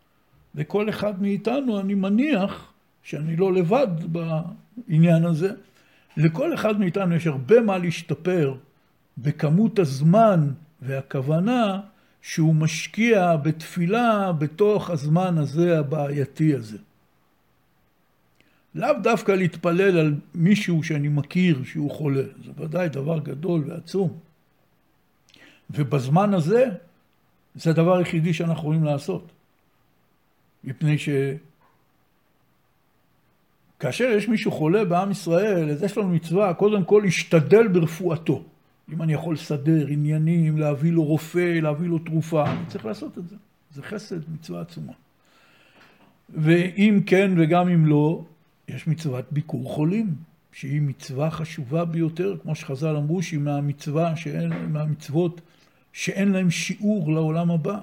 [0.55, 5.51] וכל אחד מאיתנו, אני מניח שאני לא לבד בעניין הזה,
[6.17, 8.55] לכל אחד מאיתנו יש הרבה מה להשתפר
[9.19, 10.51] בכמות הזמן
[10.83, 11.81] והכוונה
[12.23, 16.79] שהוא משקיע בתפילה בתוך הזמן הזה הבעייתי הזה.
[18.75, 24.19] לאו דווקא להתפלל על מישהו שאני מכיר שהוא חולה, זה ודאי דבר גדול ועצום.
[25.71, 26.71] ובזמן הזה,
[27.55, 29.33] זה הדבר היחידי שאנחנו יכולים לעשות.
[30.65, 30.97] מפני
[33.87, 38.43] שכאשר יש מישהו חולה בעם ישראל, אז יש לנו מצווה קודם כל להשתדל ברפואתו.
[38.93, 43.29] אם אני יכול לסדר עניינים, להביא לו רופא, להביא לו תרופה, אני צריך לעשות את
[43.29, 43.37] זה.
[43.75, 44.93] זה חסד, מצווה עצומה.
[46.29, 48.25] ואם כן וגם אם לא,
[48.69, 50.15] יש מצוות ביקור חולים,
[50.53, 55.41] שהיא מצווה חשובה ביותר, כמו שחז"ל אמרו, שהיא מהמצווה שאין, מהמצוות
[55.93, 57.79] שאין להם שיעור לעולם הבא.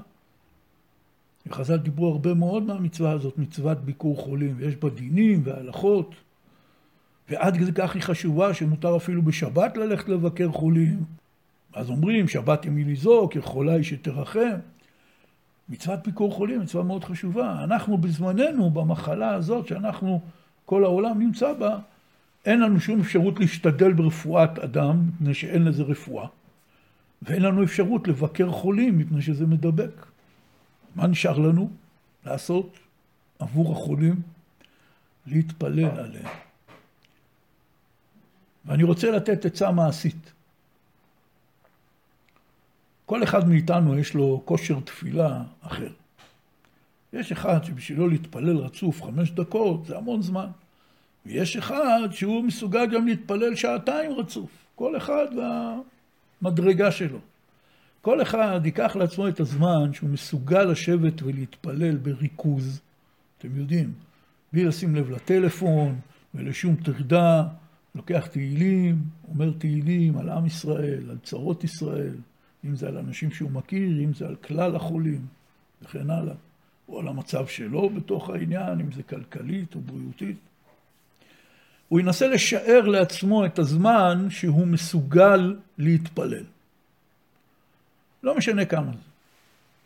[1.47, 6.15] וחז"ל דיברו הרבה מאוד מהמצווה הזאת, מצוות ביקור חולים, ויש בה דינים והלכות,
[7.29, 11.03] ועד כדי כך היא חשובה שמותר אפילו בשבת ללכת לבקר חולים.
[11.73, 14.57] אז אומרים, שבת ימי לזעוק, יכולה היא שתרחם.
[15.69, 17.63] מצוות ביקור חולים, מצווה מאוד חשובה.
[17.63, 20.21] אנחנו בזמננו, במחלה הזאת שאנחנו,
[20.65, 21.79] כל העולם נמצא בה,
[22.45, 26.27] אין לנו שום אפשרות להשתדל ברפואת אדם, מפני שאין לזה רפואה,
[27.21, 30.05] ואין לנו אפשרות לבקר חולים, מפני שזה מדבק.
[30.95, 31.69] מה נשאר לנו
[32.25, 32.79] לעשות
[33.39, 34.21] עבור החולים?
[35.25, 36.27] להתפלל עליהם.
[38.65, 40.31] ואני רוצה לתת עצה מעשית.
[43.05, 45.91] כל אחד מאיתנו יש לו כושר תפילה אחר.
[47.13, 50.47] יש אחד שבשבילו להתפלל רצוף חמש דקות זה המון זמן.
[51.25, 54.49] ויש אחד שהוא מסוגל גם להתפלל שעתיים רצוף.
[54.75, 55.27] כל אחד
[56.41, 57.19] והמדרגה שלו.
[58.03, 62.81] כל אחד ייקח לעצמו את הזמן שהוא מסוגל לשבת ולהתפלל בריכוז,
[63.37, 63.93] אתם יודעים,
[64.53, 65.99] בלי לשים לב לטלפון
[66.33, 67.43] ולשום טרדה,
[67.95, 72.15] לוקח תהילים, אומר תהילים על עם ישראל, על צרות ישראל,
[72.65, 75.25] אם זה על אנשים שהוא מכיר, אם זה על כלל החולים
[75.81, 76.35] וכן הלאה,
[76.89, 80.37] או על המצב שלו בתוך העניין, אם זה כלכלית או בריאותית.
[81.89, 86.52] הוא ינסה לשער לעצמו את הזמן שהוא מסוגל להתפלל.
[88.23, 89.09] לא משנה כמה זה.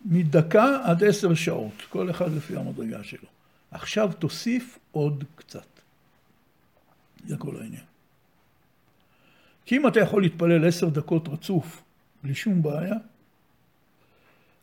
[0.06, 3.28] מדקה עד עשר שעות, כל אחד לפי המדרגה שלו.
[3.72, 5.68] עכשיו תוסיף עוד קצת.
[7.26, 7.84] זה כל העניין.
[9.66, 11.82] כי אם אתה יכול להתפלל עשר דקות רצוף
[12.24, 12.96] בלי שום בעיה,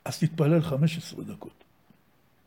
[0.04, 1.64] אז תתפלל חמש עשרה דקות.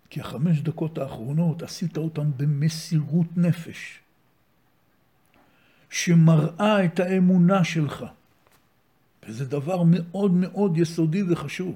[0.09, 3.99] כי החמש דקות האחרונות עשית אותן במסירות נפש,
[5.89, 8.05] שמראה את האמונה שלך.
[9.27, 11.75] וזה דבר מאוד מאוד יסודי וחשוב.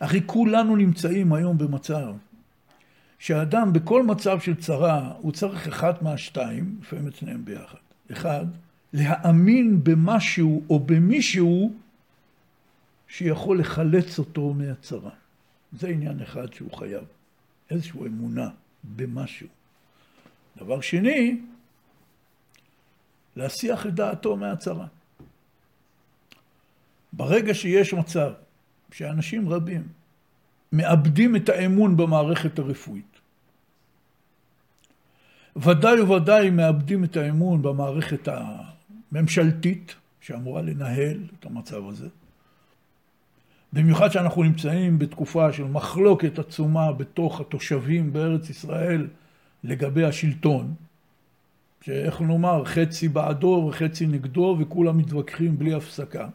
[0.00, 2.14] הרי כולנו נמצאים היום במצב
[3.18, 7.78] שהאדם בכל מצב של צרה הוא צריך אחד מהשתיים, לפעמים את שניהם ביחד.
[8.12, 8.46] אחד,
[8.92, 11.72] להאמין במשהו או במישהו
[13.08, 15.10] שיכול לחלץ אותו מהצרה.
[15.72, 17.04] זה עניין אחד שהוא חייב,
[17.70, 18.48] איזושהי אמונה
[18.96, 19.48] במשהו.
[20.56, 21.40] דבר שני,
[23.40, 24.86] להסיח את דעתו מהצרה.
[27.12, 28.32] ברגע שיש מצב
[28.92, 29.88] שאנשים רבים
[30.72, 33.20] מאבדים את האמון במערכת הרפואית,
[35.56, 38.28] ודאי וודאי מאבדים את האמון במערכת
[39.12, 42.08] הממשלתית שאמורה לנהל את המצב הזה.
[43.72, 49.06] במיוחד שאנחנו נמצאים בתקופה של מחלוקת עצומה בתוך התושבים בארץ ישראל
[49.64, 50.74] לגבי השלטון,
[51.84, 56.28] שאיך נאמר, חצי בעדו וחצי נגדו וכולם מתווכחים בלי הפסקה.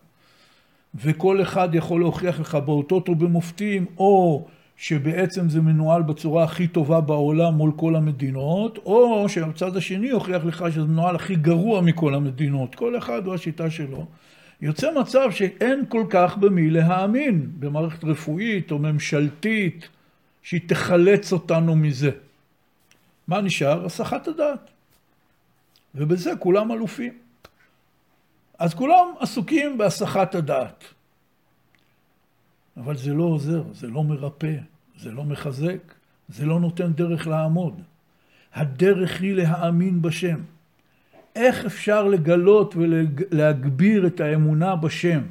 [0.95, 4.45] וכל אחד יכול להוכיח לך באותות או במופתים, או
[4.77, 10.65] שבעצם זה מנוהל בצורה הכי טובה בעולם מול כל המדינות, או שהצד השני יוכיח לך
[10.71, 12.75] שזה מנוהל הכי גרוע מכל המדינות.
[12.75, 14.05] כל אחד הוא השיטה שלו.
[14.62, 19.89] יוצא מצב שאין כל כך במי להאמין במערכת רפואית או ממשלתית
[20.43, 22.11] שהיא תחלץ אותנו מזה.
[23.28, 23.86] מה נשאר?
[23.86, 24.74] הסחת הדעת.
[25.95, 27.13] ובזה כולם אלופים.
[28.59, 30.83] אז כולם עסוקים בהסחת הדעת.
[32.77, 34.55] אבל זה לא עוזר, זה לא מרפא,
[34.97, 35.93] זה לא מחזק,
[36.29, 37.81] זה לא נותן דרך לעמוד.
[38.53, 40.39] הדרך היא להאמין בשם.
[41.35, 45.21] איך אפשר לגלות ולהגביר את האמונה בשם?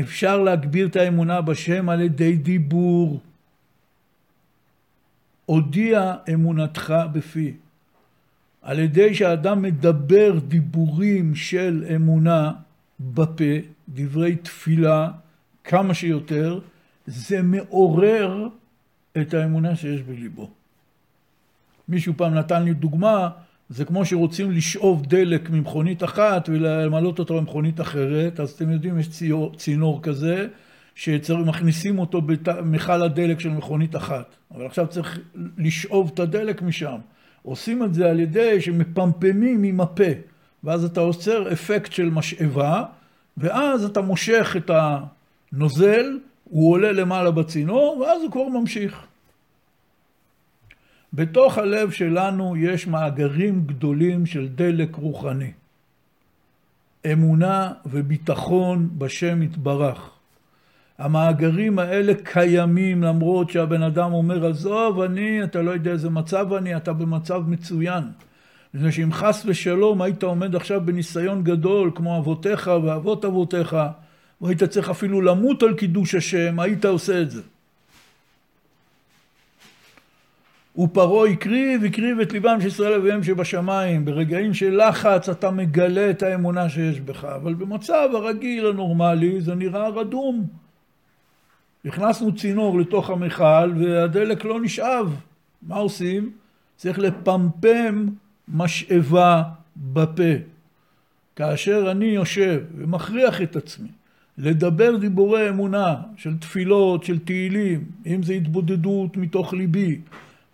[0.00, 3.20] אפשר להגביר את האמונה בשם על ידי דיבור.
[5.46, 7.54] הודיע אמונתך בפי.
[8.66, 12.52] על ידי שאדם מדבר דיבורים של אמונה
[13.00, 13.44] בפה,
[13.88, 15.10] דברי תפילה,
[15.64, 16.60] כמה שיותר,
[17.06, 18.48] זה מעורר
[19.20, 20.50] את האמונה שיש בליבו.
[21.88, 23.28] מישהו פעם נתן לי דוגמה,
[23.68, 29.08] זה כמו שרוצים לשאוב דלק ממכונית אחת ולמלות אותו במכונית אחרת, אז אתם יודעים, יש
[29.56, 30.46] צינור כזה,
[30.94, 35.20] שמכניסים אותו במכל הדלק של מכונית אחת, אבל עכשיו צריך
[35.58, 36.96] לשאוב את הדלק משם.
[37.46, 40.12] עושים את זה על ידי שמפמפמים עם הפה,
[40.64, 42.84] ואז אתה עוצר אפקט של משאבה,
[43.36, 49.06] ואז אתה מושך את הנוזל, הוא עולה למעלה בצינור, ואז הוא כבר ממשיך.
[51.12, 55.52] בתוך הלב שלנו יש מאגרים גדולים של דלק רוחני.
[57.12, 60.15] אמונה וביטחון בשם יתברך.
[60.98, 66.76] המאגרים האלה קיימים למרות שהבן אדם אומר עזוב אני, אתה לא יודע איזה מצב אני,
[66.76, 68.04] אתה במצב מצוין.
[68.74, 73.76] מפני שאם חס ושלום היית עומד עכשיו בניסיון גדול כמו אבותיך ואבות אבותיך
[74.40, 77.42] והיית צריך אפילו למות על קידוש השם, היית עושה את זה.
[80.78, 84.04] ופרעה הקריב, הקריב את ליבם של ישראל אביהם שבשמיים.
[84.04, 89.88] ברגעים של לחץ אתה מגלה את האמונה שיש בך, אבל במצב הרגיל הנורמלי זה נראה
[89.88, 90.65] רדום.
[91.86, 95.16] הכנסנו צינור לתוך המכל והדלק לא נשאב.
[95.62, 96.30] מה עושים?
[96.76, 98.06] צריך לפמפם
[98.48, 99.42] משאבה
[99.76, 100.32] בפה.
[101.36, 103.88] כאשר אני יושב ומכריח את עצמי
[104.38, 109.98] לדבר דיבורי אמונה של תפילות, של תהילים, אם זה התבודדות מתוך ליבי,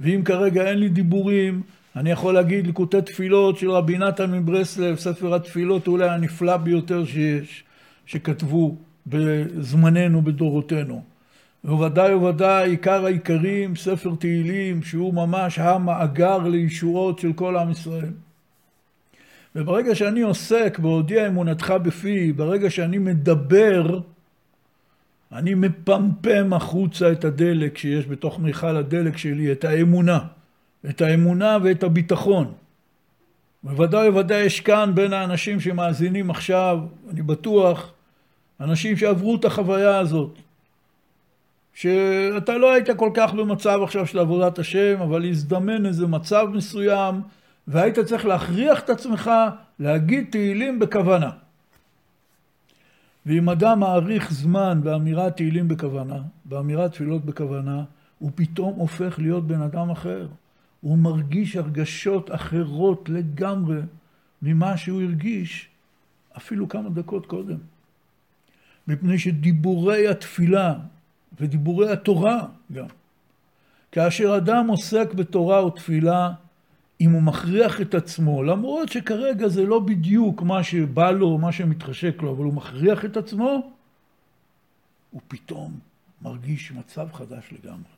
[0.01, 1.63] ואם כרגע אין לי דיבורים,
[1.97, 7.65] אני יכול להגיד ליקוטי תפילות של רבי נתן מברסלב, ספר התפילות אולי הנפלא ביותר שיש,
[8.07, 8.77] שכתבו
[9.07, 11.12] בזמננו, בדורותינו.
[11.65, 18.13] וודאי וודאי עיקר העיקרים, ספר תהילים, שהוא ממש המאגר לישועות של כל עם ישראל.
[19.57, 24.01] וברגע שאני עוסק בהודיע אמונתך בפי, ברגע שאני מדבר,
[25.33, 30.19] אני מפמפם החוצה את הדלק שיש בתוך מיכל הדלק שלי, את האמונה.
[30.91, 32.53] את האמונה ואת הביטחון.
[33.63, 36.79] בוודאי ובוודאי יש כאן בין האנשים שמאזינים עכשיו,
[37.11, 37.93] אני בטוח,
[38.61, 40.39] אנשים שעברו את החוויה הזאת.
[41.75, 47.21] שאתה לא היית כל כך במצב עכשיו של עבודת השם, אבל הזדמן איזה מצב מסוים,
[47.69, 49.31] והיית צריך להכריח את עצמך
[49.79, 51.31] להגיד תהילים בכוונה.
[53.27, 57.85] ואם אדם מעריך זמן באמירת תהילים בכוונה, באמירת תפילות בכוונה,
[58.19, 60.29] הוא פתאום הופך להיות בן אדם אחר.
[60.81, 63.81] הוא מרגיש הרגשות אחרות לגמרי
[64.43, 65.69] ממה שהוא הרגיש
[66.37, 67.59] אפילו כמה דקות קודם.
[68.89, 70.75] מפני שדיבורי התפילה
[71.41, 72.87] ודיבורי התורה גם,
[73.93, 76.33] כאשר אדם עוסק בתורה ותפילה,
[77.01, 82.23] אם הוא מכריח את עצמו, למרות שכרגע זה לא בדיוק מה שבא לו מה שמתחשק
[82.23, 83.73] לו, אבל הוא מכריח את עצמו,
[85.11, 85.79] הוא פתאום
[86.23, 87.93] מרגיש מצב חדש לגמרי.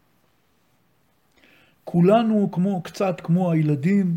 [1.85, 4.17] כולנו כמו, קצת כמו הילדים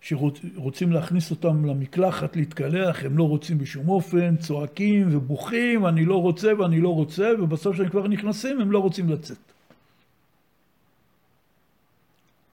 [0.00, 6.52] שרוצים להכניס אותם למקלחת להתקלח, הם לא רוצים בשום אופן, צועקים ובוכים, אני לא רוצה
[6.58, 9.38] ואני לא רוצה, ובסוף כשהם כבר נכנסים הם לא רוצים לצאת.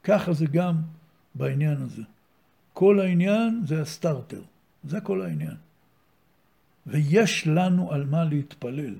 [0.03, 0.75] ככה זה גם
[1.35, 2.01] בעניין הזה.
[2.73, 4.41] כל העניין זה הסטארטר,
[4.83, 5.55] זה כל העניין.
[6.87, 8.95] ויש לנו על מה להתפלל.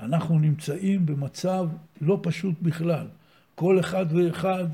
[0.00, 1.68] אנחנו נמצאים במצב
[2.00, 3.06] לא פשוט בכלל.
[3.54, 4.64] כל אחד ואחד,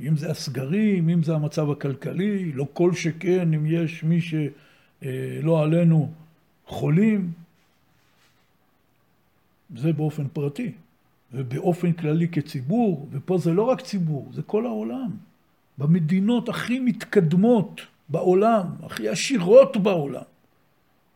[0.00, 6.12] אם זה הסגרים, אם זה המצב הכלכלי, לא כל שכן אם יש מי שלא עלינו
[6.66, 7.32] חולים,
[9.76, 10.72] זה באופן פרטי.
[11.32, 15.10] ובאופן כללי כציבור, ופה זה לא רק ציבור, זה כל העולם.
[15.78, 20.22] במדינות הכי מתקדמות בעולם, הכי עשירות בעולם,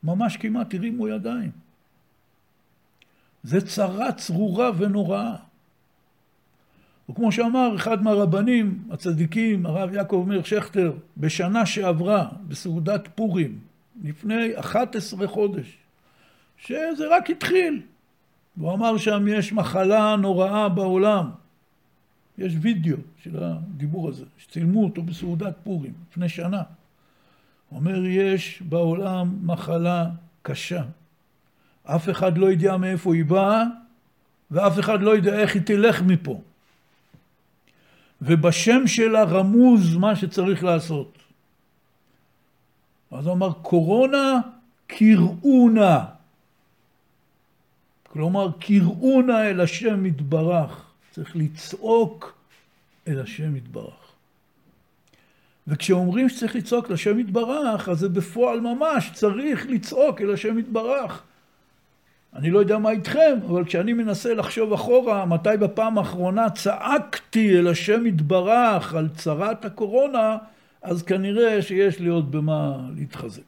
[0.03, 1.51] ממש כמעט הרימו ידיים.
[3.43, 5.37] זה צרה צרורה ונוראה.
[7.11, 13.58] וכמו שאמר אחד מהרבנים הצדיקים, הרב יעקב מאיר שכטר, בשנה שעברה, בסעודת פורים,
[14.04, 15.76] לפני 11 חודש,
[16.56, 17.82] שזה רק התחיל.
[18.58, 21.30] הוא אמר שם יש מחלה נוראה בעולם,
[22.38, 26.62] יש וידאו של הדיבור הזה, שצילמו אותו בסעודת פורים לפני שנה.
[27.68, 30.06] הוא אומר, יש בעולם מחלה
[30.42, 30.82] קשה.
[31.84, 33.64] אף אחד לא יודע מאיפה היא באה,
[34.50, 36.40] ואף אחד לא יודע איך היא תלך מפה.
[38.23, 41.18] ובשם שלה רמוז מה שצריך לעשות.
[43.11, 44.41] אז הוא אמר, קורונה
[44.87, 45.99] קראו נא.
[48.12, 50.85] כלומר, קראו נא אל השם יתברך.
[51.11, 52.35] צריך לצעוק
[53.09, 54.12] אל השם יתברך.
[55.66, 61.23] וכשאומרים שצריך לצעוק לשם יתברך, אז זה בפועל ממש, צריך לצעוק אל השם יתברך.
[62.35, 67.68] אני לא יודע מה איתכם, אבל כשאני מנסה לחשוב אחורה, מתי בפעם האחרונה צעקתי אל
[67.68, 70.37] השם יתברך על צרת הקורונה,
[70.83, 73.43] אז כנראה שיש לי עוד במה להתחזק.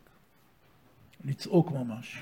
[1.25, 2.19] לצעוק ממש.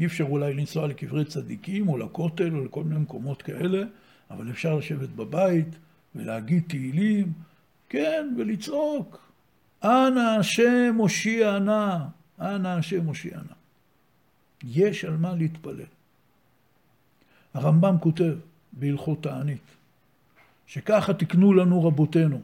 [0.00, 3.82] אי אפשר אולי לנסוע לקברי צדיקים או לכותל או לכל מיני מקומות כאלה,
[4.30, 5.68] אבל אפשר לשבת בבית
[6.14, 7.32] ולהגיד תהילים,
[7.88, 9.18] כן, ולצעוק.
[9.84, 11.98] אנא השם הושיע נא,
[12.40, 13.61] אנא השם הושיע נא.
[14.64, 15.84] יש על מה להתפלל.
[17.54, 18.34] הרמב"ם כותב
[18.72, 19.76] בהלכות תענית,
[20.66, 22.40] שככה תקנו לנו רבותינו,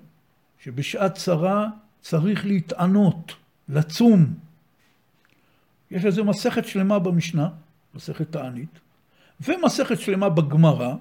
[0.59, 1.69] שבשעת צרה
[2.01, 3.33] צריך להתענות,
[3.69, 4.35] לצום.
[5.91, 7.49] יש לזה מסכת שלמה במשנה,
[7.95, 8.79] מסכת תענית,
[9.41, 10.95] ומסכת שלמה בגמרא,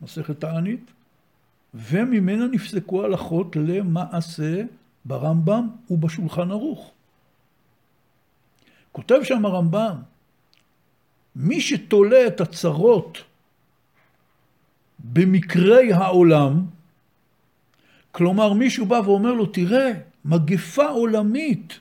[0.00, 0.90] מסכת תענית,
[1.74, 4.62] וממנה נפסקו הלכות למעשה
[5.04, 6.92] ברמב"ם ובשולחן ערוך.
[8.92, 9.96] כותב שם הרמב"ם,
[11.36, 13.18] מי שתולה את הצרות
[14.98, 16.64] במקרי העולם,
[18.12, 19.92] כלומר מישהו בא ואומר לו, תראה,
[20.24, 21.78] מגפה עולמית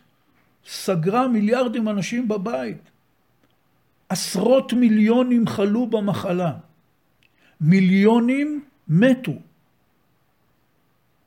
[0.66, 2.91] סגרה מיליארדים אנשים בבית,
[4.10, 6.54] עשרות מיליונים חלו במחלה,
[7.62, 9.34] מיליונים מתו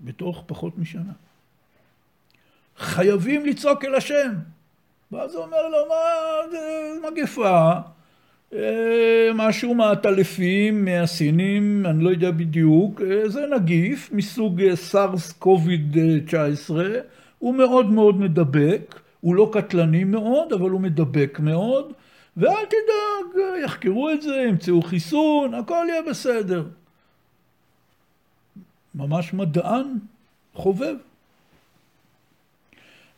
[0.00, 1.12] בתוך פחות משנה.
[2.76, 4.32] חייבים לצעוק אל השם.
[5.12, 7.72] ואז הוא אומר לו, מה, זה מגפה,
[9.34, 15.96] משהו מהטלפים, מהסינים, אני לא יודע בדיוק, אה, זה נגיף מסוג אה, סארס קוביד
[16.26, 16.84] 19,
[17.38, 21.92] הוא מאוד מאוד מדבק, הוא לא קטלני מאוד, אבל הוא מדבק מאוד,
[22.36, 26.64] ואל תדאג, יחקרו את זה, ימצאו חיסון, הכל יהיה בסדר.
[28.94, 29.86] ממש מדען
[30.54, 30.94] חובב.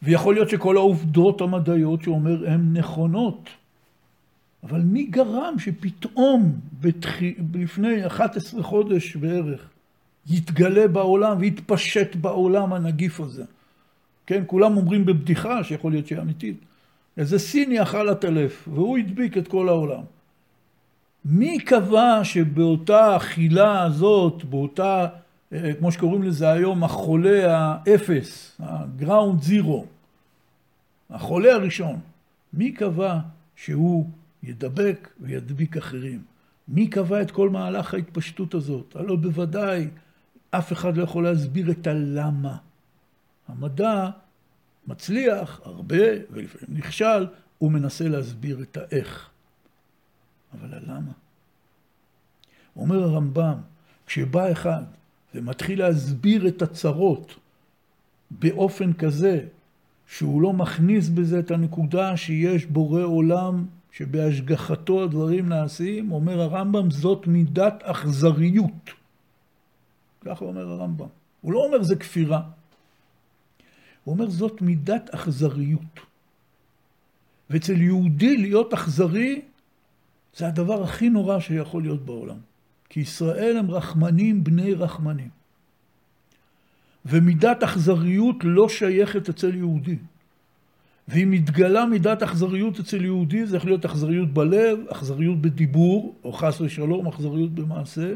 [0.03, 3.51] ויכול להיות שכל העובדות המדעיות שהוא אומר הן נכונות.
[4.65, 7.11] אבל מי גרם שפתאום בתח...
[7.55, 9.69] לפני 11 חודש בערך
[10.27, 13.45] יתגלה בעולם ויתפשט בעולם הנגיף הזה?
[14.27, 16.57] כן, כולם אומרים בבדיחה שיכול להיות שהיא אמיתית.
[17.17, 20.03] איזה סיני אכל הטלף והוא הדביק את כל העולם.
[21.25, 25.07] מי קבע שבאותה אכילה הזאת, באותה,
[25.53, 29.85] אה, כמו שקוראים לזה היום, החולה האפס, הגראונד זירו,
[31.11, 31.97] החולה הראשון,
[32.53, 33.19] מי קבע
[33.57, 34.11] שהוא
[34.49, 36.23] ידבק וידביק אחרים?
[36.69, 38.97] מי קבע את כל מהלך ההתפשטות הזאת?
[38.97, 39.89] הלוא בוודאי
[40.51, 42.57] אף אחד לא יכול להסביר את הלמה.
[43.49, 44.11] המדע
[44.87, 47.27] מצליח הרבה ולפעמים נכשל,
[47.59, 49.31] הוא מנסה להסביר את האיך.
[50.53, 51.13] אבל הלמה?
[52.77, 53.59] אומר הרמב"ם,
[54.07, 54.83] כשבא אחד
[55.35, 57.35] ומתחיל להסביר את הצרות
[58.31, 59.47] באופן כזה
[60.07, 63.67] שהוא לא מכניס בזה את הנקודה שיש בורא עולם
[63.97, 68.91] שבהשגחתו הדברים נעשים, אומר הרמב"ם, זאת מידת אכזריות.
[70.21, 71.07] ככה אומר הרמב"ם.
[71.41, 72.43] הוא לא אומר זה כפירה.
[74.05, 76.01] הוא אומר זאת מידת אכזריות.
[77.51, 79.43] ואצל יהודי להיות אכזרי
[80.37, 82.39] זה הדבר הכי נורא שיכול להיות בעולם.
[82.89, 85.31] כי ישראל הם רחמנים בני רחמנים.
[87.07, 89.97] ומידת אכזריות לא שייכת אצל יהודי.
[91.09, 96.61] ואם מתגלה מידת אכזריות אצל יהודי, זה יכול להיות אכזריות בלב, אכזריות בדיבור, או חס
[96.61, 98.15] ושלום, אכזריות במעשה.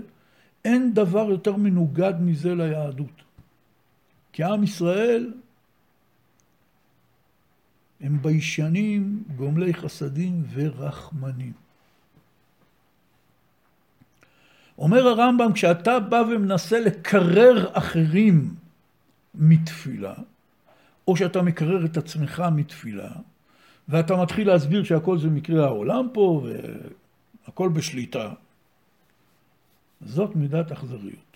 [0.65, 3.23] אין דבר יותר מנוגד מזה ליהדות.
[4.33, 5.33] כי עם ישראל
[8.01, 11.53] הם ביישנים, גומלי חסדים ורחמנים.
[14.79, 18.55] אומר הרמב"ם, כשאתה בא ומנסה לקרר אחרים
[19.35, 20.15] מתפילה,
[21.09, 23.11] או שאתה מקרר את עצמך מתפילה,
[23.89, 26.47] ואתה מתחיל להסביר שהכל זה מקרה העולם פה,
[27.47, 28.33] והכל בשליטה.
[30.01, 31.29] זאת מידת אכזריות.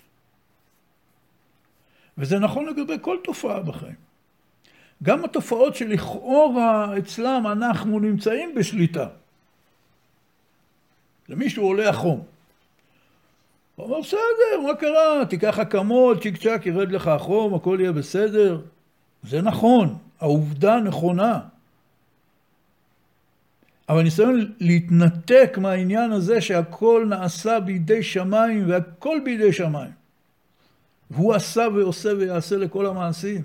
[2.17, 3.95] וזה נכון לגבי כל תופעה בחיים.
[5.03, 9.07] גם התופעות שלכאורה אצלם אנחנו נמצאים בשליטה.
[11.29, 12.23] למישהו עולה החום.
[13.75, 15.25] הוא אומר, בסדר, מה קרה?
[15.29, 18.61] תיקח אקמול, צ'יק צ'אק, ירד לך החום, הכל יהיה בסדר.
[19.23, 21.39] זה נכון, העובדה נכונה.
[23.89, 29.91] אבל ניסיון להתנתק מהעניין הזה שהכל נעשה בידי שמיים והכל בידי שמיים.
[31.11, 33.41] והוא עשה ועושה ויעשה לכל המעשים.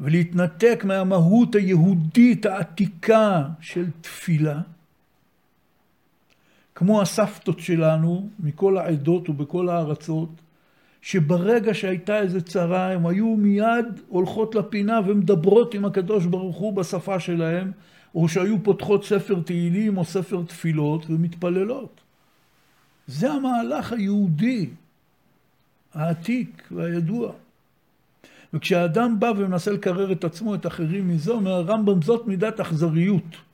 [0.00, 4.60] ולהתנתק מהמהות היהודית העתיקה של תפילה.
[6.74, 10.28] כמו הסבתות שלנו מכל העדות ובכל הארצות,
[11.08, 17.20] שברגע שהייתה איזה צרה, הם היו מיד הולכות לפינה ומדברות עם הקדוש ברוך הוא בשפה
[17.20, 17.72] שלהם,
[18.14, 22.00] או שהיו פותחות ספר תהילים או ספר תפילות ומתפללות.
[23.06, 24.68] זה המהלך היהודי
[25.94, 27.32] העתיק והידוע.
[28.54, 33.47] וכשהאדם בא ומנסה לקרר את עצמו, את אחרים מזה, אומר הרמב"ם זאת מידת אכזריות.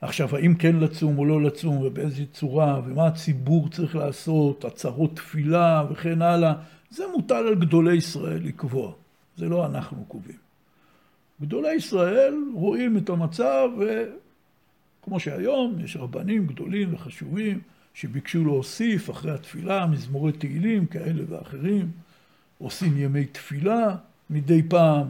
[0.00, 5.84] עכשיו, האם כן לצום או לא לצום, ובאיזו צורה, ומה הציבור צריך לעשות, הצהרות תפילה
[5.90, 6.54] וכן הלאה,
[6.90, 8.92] זה מוטל על גדולי ישראל לקבוע.
[9.36, 10.38] זה לא אנחנו קובעים.
[11.40, 17.60] גדולי ישראל רואים את המצב, וכמו שהיום, יש רבנים גדולים וחשובים
[17.94, 21.90] שביקשו להוסיף אחרי התפילה מזמורי תהילים כאלה ואחרים,
[22.58, 23.96] עושים ימי תפילה
[24.30, 25.06] מדי פעם,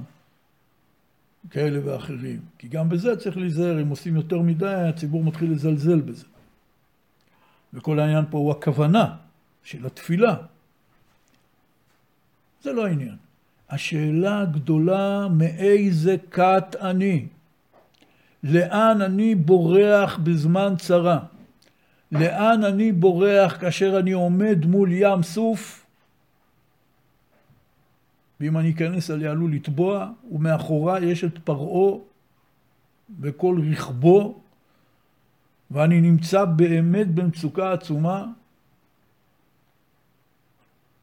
[1.50, 2.40] כאלה ואחרים.
[2.58, 6.24] כי גם בזה צריך להיזהר, אם עושים יותר מדי, הציבור מתחיל לזלזל בזה.
[7.74, 9.16] וכל העניין פה הוא הכוונה
[9.64, 10.36] של התפילה.
[12.62, 13.16] זה לא העניין.
[13.70, 17.26] השאלה הגדולה, מאיזה כת אני?
[18.42, 21.18] לאן אני בורח בזמן צרה?
[22.12, 25.85] לאן אני בורח כאשר אני עומד מול ים סוף?
[28.40, 31.98] ואם אני אכנס אני עלול לטבוע, ומאחוריי יש את פרעה
[33.10, 34.40] בכל רכבו,
[35.70, 38.26] ואני נמצא באמת במצוקה עצומה.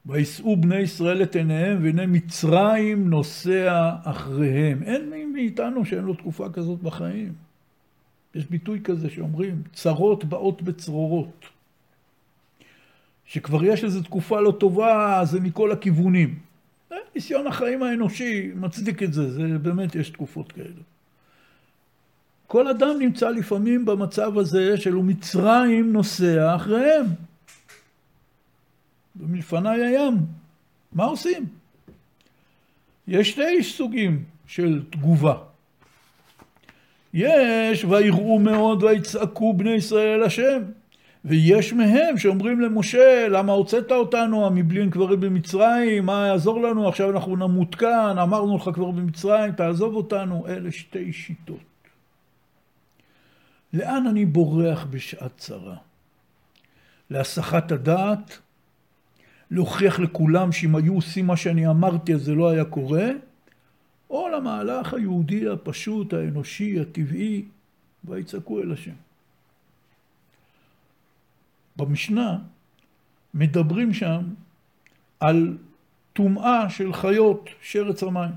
[0.05, 4.83] וישאו בני ישראל את עיניהם, והנה מצרים נוסע אחריהם.
[4.83, 7.33] אין מי מאיתנו שאין לו תקופה כזאת בחיים.
[8.35, 11.45] יש ביטוי כזה שאומרים, צרות באות בצרורות.
[13.25, 16.39] שכבר יש איזו תקופה לא טובה, זה מכל הכיוונים.
[17.15, 20.81] ניסיון החיים האנושי מצדיק את זה, זה באמת, יש תקופות כאלה.
[22.47, 27.05] כל אדם נמצא לפעמים במצב הזה של מצרים נוסע אחריהם.
[29.15, 30.13] ומלפניי הים.
[30.91, 31.45] מה עושים?
[33.07, 35.35] יש שתי סוגים של תגובה.
[37.13, 40.63] יש ויראו מאוד ויצעקו בני ישראל אל השם.
[41.25, 47.35] ויש מהם שאומרים למשה, למה הוצאת אותנו, המבלין כבר במצרים, מה יעזור לנו, עכשיו אנחנו
[47.35, 50.47] נמות כאן, אמרנו לך כבר במצרים, תעזוב אותנו.
[50.47, 51.59] אלה שתי שיטות.
[53.73, 55.75] לאן אני בורח בשעת צרה?
[57.09, 58.39] להסחת הדעת,
[59.51, 63.07] להוכיח לכולם שאם היו עושים מה שאני אמרתי אז זה לא היה קורה,
[64.09, 67.45] או למהלך היהודי הפשוט, האנושי, הטבעי,
[68.05, 69.02] ויצעקו אל השם.
[71.75, 72.37] במשנה
[73.33, 74.23] מדברים שם
[75.19, 75.57] על
[76.13, 78.31] טומאה של חיות שרץ המים.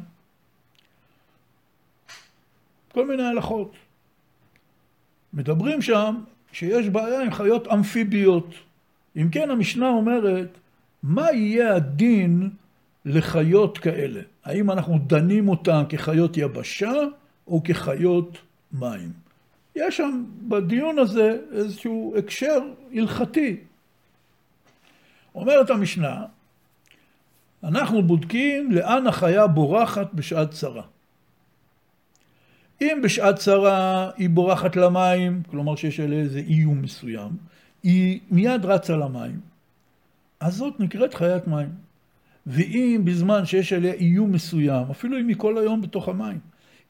[2.92, 3.72] כל מיני הלכות.
[5.32, 8.54] מדברים שם שיש בעיה עם חיות אמפיביות.
[9.16, 10.48] אם כן, המשנה אומרת,
[11.02, 12.50] מה יהיה הדין
[13.04, 14.20] לחיות כאלה?
[14.44, 16.92] האם אנחנו דנים אותן כחיות יבשה
[17.46, 18.38] או כחיות
[18.72, 19.25] מים?
[19.76, 22.60] יש שם בדיון הזה איזשהו הקשר
[22.94, 23.56] הלכתי.
[25.34, 26.24] אומרת המשנה,
[27.64, 30.82] אנחנו בודקים לאן החיה בורחת בשעת צרה.
[32.80, 37.30] אם בשעת צרה היא בורחת למים, כלומר שיש עליה איזה איום מסוים,
[37.82, 39.40] היא מיד רצה למים,
[40.40, 41.70] אז זאת נקראת חיית מים.
[42.46, 46.38] ואם בזמן שיש עליה איום מסוים, אפילו אם היא כל היום בתוך המים,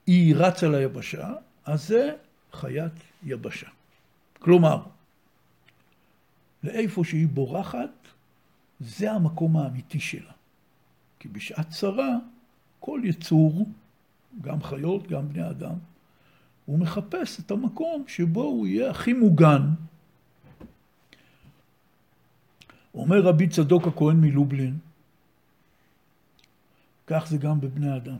[0.06, 1.32] היא רצה ליבשה,
[1.64, 2.12] אז זה
[2.56, 2.92] חיית
[3.22, 3.68] יבשה.
[4.38, 4.82] כלומר,
[6.62, 7.90] לאיפה שהיא בורחת,
[8.80, 10.32] זה המקום האמיתי שלה.
[11.18, 12.16] כי בשעת צרה,
[12.80, 13.66] כל יצור,
[14.40, 15.74] גם חיות, גם בני אדם,
[16.66, 19.62] הוא מחפש את המקום שבו הוא יהיה הכי מוגן.
[22.94, 24.78] אומר רבי צדוק הכהן מלובלין,
[27.06, 28.16] כך זה גם בבני אדם.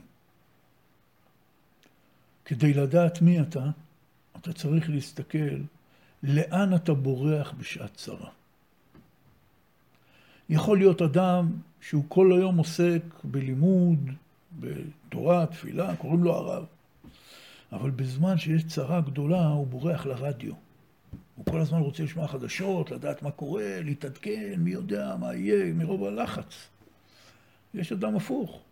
[2.44, 3.70] כדי לדעת מי אתה,
[4.40, 5.56] אתה צריך להסתכל
[6.22, 8.30] לאן אתה בורח בשעת צרה.
[10.48, 14.10] יכול להיות אדם שהוא כל היום עוסק בלימוד,
[14.60, 16.64] בתורה, תפילה, קוראים לו הרב.
[17.72, 20.54] אבל בזמן שיש צרה גדולה, הוא בורח לרדיו.
[21.36, 26.04] הוא כל הזמן רוצה לשמוע חדשות, לדעת מה קורה, להתעדכן, מי יודע מה יהיה, מרוב
[26.04, 26.68] הלחץ.
[27.74, 28.65] יש אדם הפוך.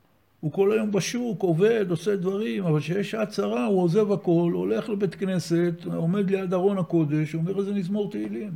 [0.45, 4.88] הוא כל היום בשוק, עובד, עושה דברים, אבל כשיש שעת צרה הוא עוזב הכל, הולך
[4.88, 8.51] לבית כנסת, עומד ליד ארון הקודש, אומר איזה מזמור תהילים.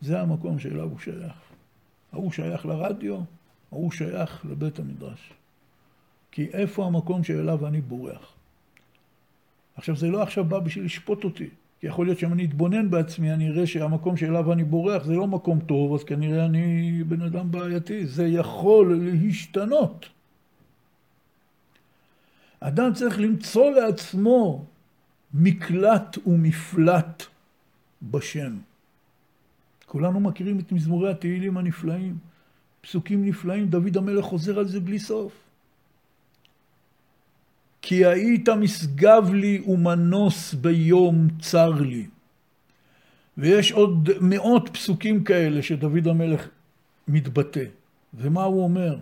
[0.00, 1.32] זה המקום שאליו הוא שייך.
[2.12, 3.18] ההוא שייך לרדיו,
[3.72, 5.32] ההוא שייך לבית המדרש.
[6.32, 8.32] כי איפה המקום שאליו אני בורח?
[9.76, 11.48] עכשיו, זה לא עכשיו בא בשביל לשפוט אותי.
[11.80, 15.26] כי יכול להיות שאם אני אתבונן בעצמי, אני אראה שהמקום שאליו אני בורח זה לא
[15.26, 18.06] מקום טוב, אז כנראה אני בן אדם בעייתי.
[18.06, 20.08] זה יכול להשתנות.
[22.60, 24.64] אדם צריך למצוא לעצמו
[25.34, 27.22] מקלט ומפלט
[28.02, 28.58] בשם.
[29.86, 32.18] כולנו מכירים את מזמורי התהילים הנפלאים,
[32.80, 35.32] פסוקים נפלאים, דוד המלך חוזר על זה בלי סוף.
[37.82, 42.06] כי היית משגב לי ומנוס ביום צר לי.
[43.38, 46.48] ויש עוד מאות פסוקים כאלה שדוד המלך
[47.08, 47.64] מתבטא.
[48.14, 48.96] ומה הוא אומר?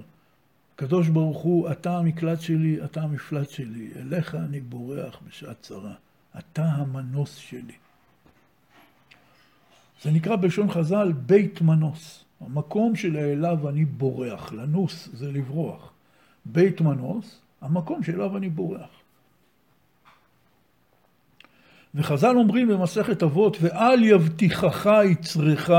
[0.79, 5.95] הקדוש ברוך הוא, אתה המקלט שלי, אתה המפלט שלי, אליך אני בורח בשעת צרה,
[6.39, 7.75] אתה המנוס שלי.
[10.03, 15.91] זה נקרא בלשון חז"ל בית מנוס, המקום שלאליו אני בורח, לנוס זה לברוח.
[16.45, 18.91] בית מנוס, המקום שאליו אני בורח.
[21.95, 25.71] וחז"ל אומרים במסכת אבות, ואל יבטיחך יצרך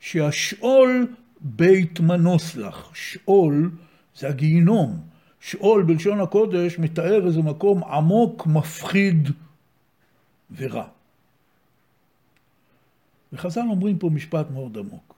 [0.00, 1.06] שהשאול
[1.40, 2.90] בית מנוס לך.
[2.94, 3.70] שאול
[4.16, 5.12] זה הגיהינום.
[5.42, 9.28] שאול בלשון הקודש מתאר איזה מקום עמוק, מפחיד
[10.56, 10.88] ורע.
[13.32, 15.14] וחז"ל אומרים פה משפט מאוד עמוק.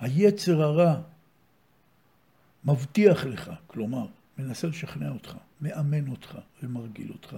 [0.00, 1.00] היצר הרע
[2.64, 4.06] מבטיח לך, כלומר,
[4.38, 7.36] מנסה לשכנע אותך, מאמן אותך ומרגיל אותך,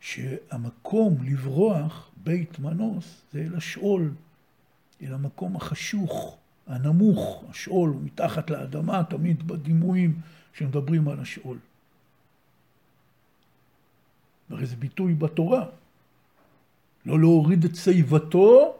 [0.00, 4.14] שהמקום לברוח, בית מנוס, זה אל השאול,
[5.02, 6.36] אל המקום החשוך,
[6.66, 10.20] הנמוך, השאול הוא מתחת לאדמה, תמיד בדימויים
[10.52, 11.58] שמדברים על השאול.
[14.50, 15.64] הרי זה ביטוי בתורה.
[17.06, 18.74] לא להוריד את שיבתו,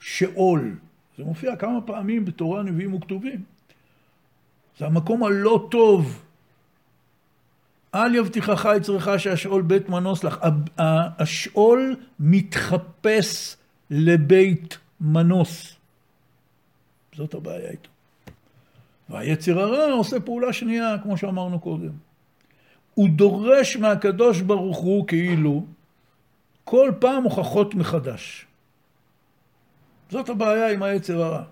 [0.00, 0.76] שאול.
[1.18, 3.44] זה מופיע כמה פעמים בתורה, נביאים וכתובים.
[4.78, 6.22] זה המקום הלא טוב.
[7.94, 10.38] אל יבטיחך יצרך שהשאול בית מנוס לך.
[10.78, 13.56] השאול מתחפש
[13.90, 15.76] לבית מנוס.
[17.14, 17.90] זאת הבעיה איתו.
[19.08, 21.92] והיצר הרע עושה פעולה שנייה, כמו שאמרנו קודם.
[22.94, 25.64] הוא דורש מהקדוש ברוך הוא כאילו
[26.64, 28.46] כל פעם הוכחות מחדש.
[30.10, 31.42] זאת הבעיה עם היצר הרע.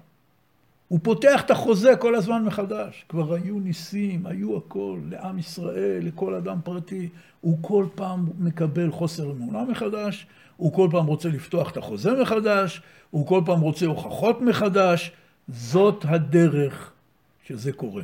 [0.89, 3.05] הוא פותח את החוזה כל הזמן מחדש.
[3.09, 7.09] כבר היו ניסים, היו הכל, לעם ישראל, לכל אדם פרטי.
[7.41, 12.83] הוא כל פעם מקבל חוסר אמונה מחדש, הוא כל פעם רוצה לפתוח את החוזה מחדש,
[13.11, 15.13] הוא כל פעם רוצה הוכחות מחדש.
[15.51, 16.93] זאת הדרך
[17.45, 18.03] שזה קורה.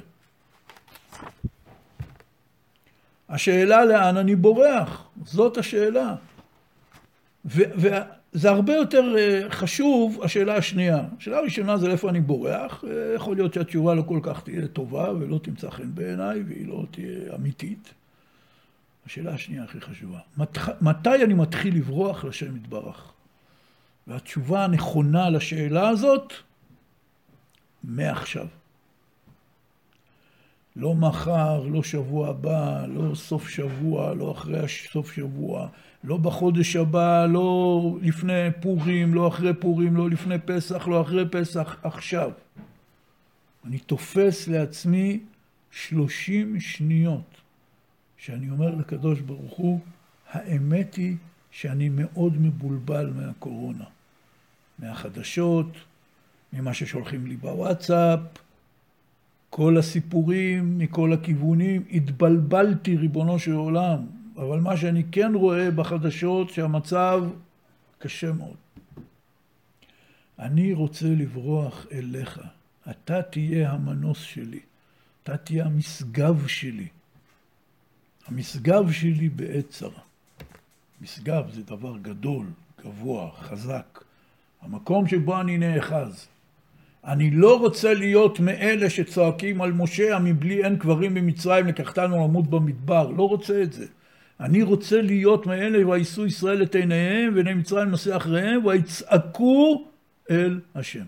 [3.29, 6.15] השאלה לאן אני בורח, זאת השאלה.
[7.45, 11.05] וזה הרבה יותר אה, חשוב, השאלה השנייה.
[11.19, 12.85] השאלה הראשונה זה לאיפה אני בורח.
[12.85, 16.85] אה, יכול להיות שהתשובה לא כל כך תהיה טובה ולא תמצא חן בעיניי והיא לא
[16.91, 17.95] תהיה אמיתית.
[19.07, 23.13] השאלה השנייה הכי חשובה, מת, מתי אני מתחיל לברוח לשם יתברך?
[24.07, 26.33] והתשובה הנכונה לשאלה הזאת,
[27.87, 28.47] מעכשיו.
[30.77, 35.69] לא מחר, לא שבוע הבא, לא סוף שבוע, לא אחרי סוף שבוע,
[36.05, 41.77] לא בחודש הבא, לא לפני פורים, לא אחרי פורים, לא לפני פסח, לא אחרי פסח,
[41.83, 42.31] עכשיו.
[43.65, 45.21] אני תופס לעצמי
[45.71, 47.41] שלושים שניות
[48.17, 49.81] שאני אומר לקדוש ברוך הוא,
[50.31, 51.17] האמת היא
[51.51, 53.85] שאני מאוד מבולבל מהקורונה,
[54.79, 55.67] מהחדשות,
[56.53, 58.21] ממה ששולחים לי בוואטסאפ,
[59.51, 67.25] כל הסיפורים מכל הכיוונים, התבלבלתי ריבונו של עולם, אבל מה שאני כן רואה בחדשות שהמצב
[67.99, 68.57] קשה מאוד.
[70.39, 72.41] אני רוצה לברוח אליך,
[72.91, 74.61] אתה תהיה המנוס שלי,
[75.23, 76.89] אתה תהיה המשגב שלי.
[78.27, 80.01] המשגב שלי בעת צרה.
[81.01, 82.47] משגב זה דבר גדול,
[82.85, 84.05] גבוה, חזק.
[84.63, 86.29] המקום שבו אני נאחז.
[87.07, 93.11] אני לא רוצה להיות מאלה שצועקים על משה, המבלי אין קברים במצרים, לקחתנו למות במדבר.
[93.11, 93.87] לא רוצה את זה.
[94.41, 99.85] אני רוצה להיות מאלה וישאו ישראל את עיניהם ועיני מצרים נושא אחריהם ויצעקו
[100.31, 101.05] אל השם.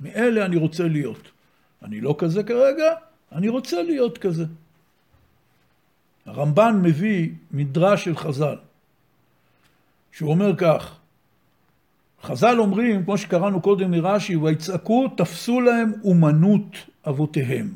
[0.00, 1.30] מאלה אני רוצה להיות.
[1.82, 2.92] אני לא כזה כרגע,
[3.32, 4.44] אני רוצה להיות כזה.
[6.26, 8.56] הרמב"ן מביא מדרש של חז"ל,
[10.12, 10.96] שהוא אומר כך,
[12.22, 16.76] חז"ל אומרים, כמו שקראנו קודם מרש"י, ויצעקו תפסו להם אומנות
[17.08, 17.74] אבותיהם.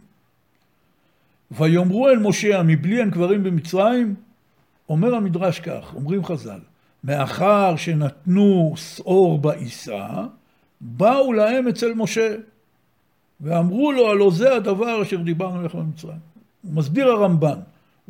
[1.50, 4.14] ויאמרו אל משה, מבלי אין קברים במצרים?
[4.88, 6.60] אומר המדרש כך, אומרים חז"ל,
[7.04, 10.06] מאחר שנתנו שעור בעיסה,
[10.80, 12.34] באו להם אצל משה,
[13.40, 16.18] ואמרו לו, הלא זה הדבר אשר דיברנו לך במצרים.
[16.64, 17.58] מסביר הרמב"ן,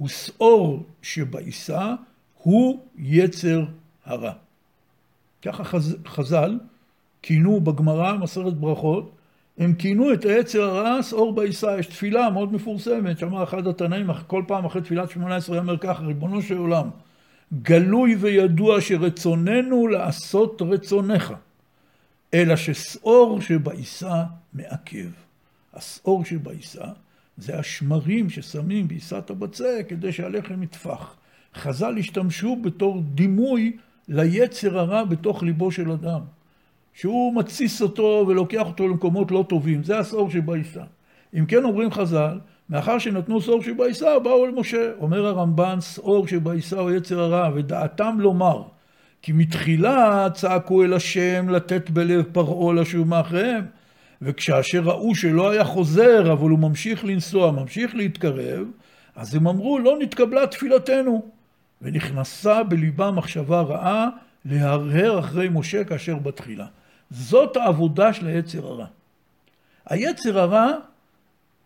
[0.02, 1.94] ושעור שבעיסה
[2.42, 3.64] הוא יצר
[4.04, 4.32] הרע.
[5.42, 6.58] ככה חז, חז"ל
[7.22, 9.16] כינו בגמרא, מסרת ברכות,
[9.58, 14.42] הם כינו את היצר הרע שאור בעיסה, יש תפילה מאוד מפורסמת, שאמר אחד התנאים, כל
[14.46, 16.90] פעם אחרי תפילת שמונה עשרה, אומר ככה, ריבונו של עולם,
[17.62, 21.34] גלוי וידוע שרצוננו לעשות רצונך,
[22.34, 25.08] אלא ששאור שבעיסה מעכב.
[25.74, 26.84] השאור שבעיסה
[27.36, 31.14] זה השמרים ששמים בעיסת הבצק כדי שהלחם יטפח.
[31.54, 33.76] חז"ל השתמשו בתור דימוי
[34.10, 36.20] ליצר הרע בתוך ליבו של אדם.
[36.94, 40.82] שהוא מתסיס אותו ולוקח אותו למקומות לא טובים, זה השאור שבעיסה.
[41.38, 42.38] אם כן אומרים חז"ל,
[42.70, 44.90] מאחר שנתנו שאור שבעיסה, באו אל משה.
[45.00, 48.62] אומר הרמב"ן, שאור שבעיסה הוא יצר הרע, ודעתם לומר,
[49.22, 53.64] כי מתחילה צעקו אל השם לתת בלב פרעה לשוב מאחריהם,
[54.22, 58.66] וכשאשר ראו שלא היה חוזר, אבל הוא ממשיך לנסוע, ממשיך להתקרב,
[59.16, 61.39] אז הם אמרו, לא נתקבלה תפילתנו.
[61.82, 64.08] ונכנסה בליבם מחשבה רעה
[64.44, 66.66] להרהר אחרי משה כאשר בתחילה.
[67.10, 68.86] זאת העבודה של היצר הרע.
[69.86, 70.72] היצר הרע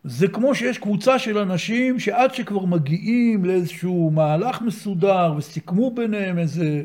[0.04, 6.82] זה כמו שיש קבוצה של אנשים שעד שכבר מגיעים לאיזשהו מהלך מסודר וסיכמו ביניהם איזה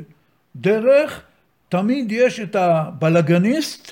[0.55, 1.23] דרך,
[1.69, 3.91] תמיד יש את הבלגניסט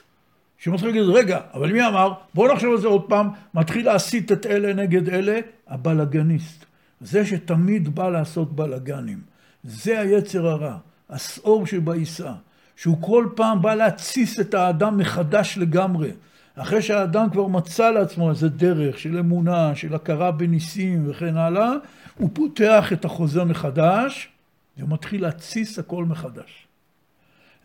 [0.57, 2.13] שמתחיל להגיד, רגע, אבל מי אמר?
[2.33, 6.65] בואו נחשוב על זה עוד פעם, מתחיל להסית את אלה נגד אלה, הבלגניסט.
[7.01, 9.21] זה שתמיד בא לעשות בלגנים.
[9.63, 10.77] זה היצר הרע,
[11.09, 12.33] השאור שבעיסה.
[12.77, 16.11] שהוא כל פעם בא להתסיס את האדם מחדש לגמרי.
[16.55, 21.71] אחרי שהאדם כבר מצא לעצמו איזה דרך של אמונה, של הכרה בניסים וכן הלאה,
[22.17, 24.29] הוא פותח את החוזה מחדש
[24.77, 26.67] ומתחיל להתסיס הכל מחדש.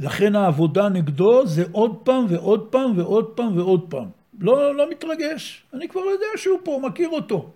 [0.00, 4.08] לכן העבודה נגדו זה עוד פעם ועוד פעם ועוד פעם ועוד פעם.
[4.40, 7.50] לא, לא מתרגש, אני כבר יודע שהוא פה, מכיר אותו.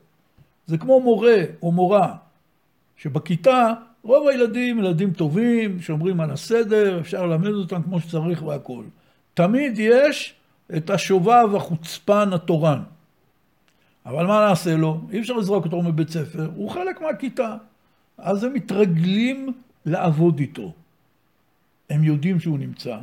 [0.67, 2.15] זה כמו מורה או מורה,
[2.97, 8.85] שבכיתה רוב הילדים ילדים טובים, שומרים על הסדר, אפשר ללמד אותם כמו שצריך והכול.
[9.35, 10.35] תמיד יש
[10.77, 12.83] את השובב החוצפן התורן.
[14.07, 15.01] אבל מה נעשה לו?
[15.13, 17.57] אי אפשר לזרוק אותו מבית ספר, הוא חלק מהכיתה.
[18.19, 19.53] אז הם מתרגלים
[19.87, 20.73] לעבוד איתו.
[21.91, 22.99] הם יודעים שהוא נמצא,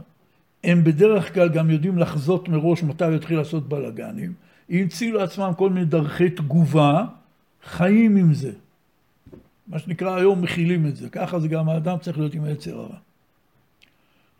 [0.63, 4.33] הם בדרך כלל גם יודעים לחזות מראש מתי הוא יתחיל לעשות בלאגנים,
[4.69, 7.05] המציאו לעצמם כל מיני דרכי תגובה,
[7.65, 8.51] חיים עם זה.
[9.67, 12.95] מה שנקרא היום מכילים את זה, ככה זה גם האדם צריך להיות עם היצר הרע.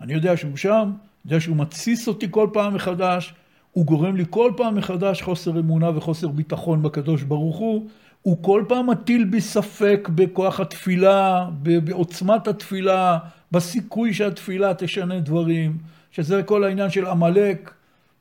[0.01, 0.91] אני יודע שהוא שם,
[1.26, 3.34] יודע שהוא מתסיס אותי כל פעם מחדש,
[3.71, 7.88] הוא גורם לי כל פעם מחדש חוסר אמונה וחוסר ביטחון בקדוש ברוך הוא,
[8.21, 13.17] הוא כל פעם מטיל בי ספק בכוח התפילה, בעוצמת התפילה,
[13.51, 15.78] בסיכוי שהתפילה תשנה דברים,
[16.11, 17.74] שזה כל העניין של עמלק,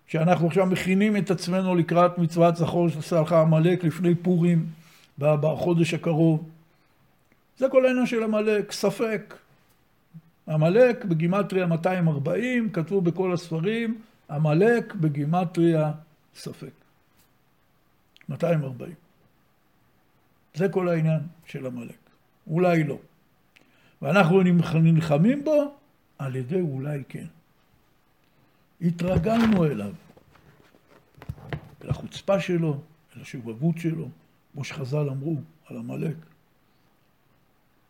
[0.06, 4.66] שאנחנו עכשיו מכינים את עצמנו לקראת מצוות זכור שעשה לך עמלק לפני פורים,
[5.18, 6.48] בחודש הקרוב.
[7.58, 9.34] זה כל העניין של עמלק, ספק.
[10.48, 14.00] עמלק בגימטריה 240, כתבו בכל הספרים,
[14.30, 15.92] עמלק בגימטריה
[16.34, 16.72] ספק.
[18.28, 18.94] 240.
[20.54, 21.96] זה כל העניין של עמלק.
[22.46, 22.98] אולי לא.
[24.02, 24.42] ואנחנו
[24.74, 25.74] נלחמים בו
[26.18, 27.26] על ידי אולי כן.
[28.80, 29.92] התרגלנו אליו,
[31.84, 32.80] אל החוצפה שלו,
[33.16, 34.08] אל השובבות שלו,
[34.52, 35.36] כמו שחז"ל אמרו
[35.68, 36.16] על עמלק.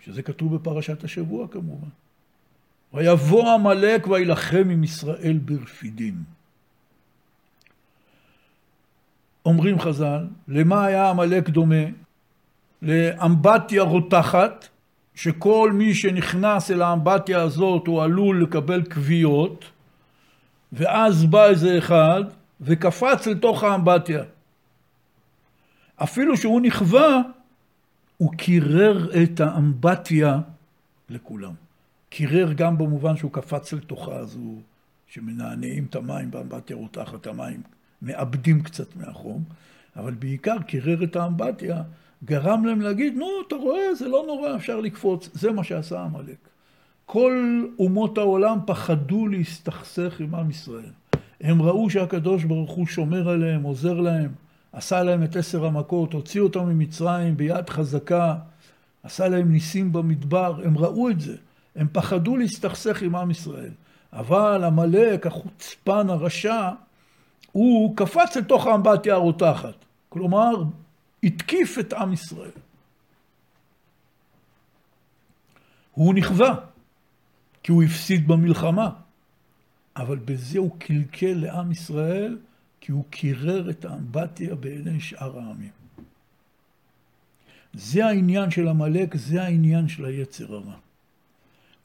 [0.00, 1.88] שזה כתוב בפרשת השבוע כמובן.
[2.94, 6.14] ויבוא עמלק וילחם עם ישראל ברפידים.
[9.46, 11.84] אומרים חז"ל, למה היה עמלק דומה?
[12.82, 14.68] לאמבטיה רותחת,
[15.14, 19.64] שכל מי שנכנס אל האמבטיה הזאת הוא עלול לקבל כוויות,
[20.72, 22.22] ואז בא איזה אחד
[22.60, 24.22] וקפץ לתוך האמבטיה.
[25.96, 27.22] אפילו שהוא נכווה,
[28.16, 30.40] הוא קירר את האמבטיה
[31.10, 31.52] לכולם.
[32.08, 34.38] קירר גם במובן שהוא קפץ לתוכה, אז
[35.06, 37.62] שמנענעים את המים באמבטיה רותחת, המים
[38.02, 39.44] מאבדים קצת מהחום,
[39.96, 41.82] אבל בעיקר קירר את האמבטיה,
[42.24, 45.30] גרם להם להגיד, נו, אתה רואה, זה לא נורא, אפשר לקפוץ.
[45.32, 46.36] זה מה שעשה עמלק.
[47.06, 50.92] כל אומות העולם פחדו להסתכסך עם עם ישראל.
[51.40, 54.30] הם ראו שהקדוש ברוך הוא שומר עליהם, עוזר להם.
[54.72, 58.34] עשה להם את עשר המכות, הוציא אותם ממצרים ביד חזקה,
[59.02, 61.36] עשה להם ניסים במדבר, הם ראו את זה,
[61.76, 63.70] הם פחדו להסתכסך עם עם ישראל.
[64.12, 66.70] אבל עמלק, החוצפן, הרשע,
[67.52, 69.74] הוא קפץ לתוך האמבטיה הרותחת.
[70.08, 70.64] כלומר,
[71.22, 72.50] התקיף את עם ישראל.
[75.92, 76.54] הוא נכווה,
[77.62, 78.90] כי הוא הפסיד במלחמה,
[79.96, 82.38] אבל בזה הוא קלקל לעם ישראל
[82.84, 85.70] כי הוא קירר את האמבטיה בעיני שאר העמים.
[87.74, 90.74] זה העניין של עמלק, זה העניין של היצר הרע.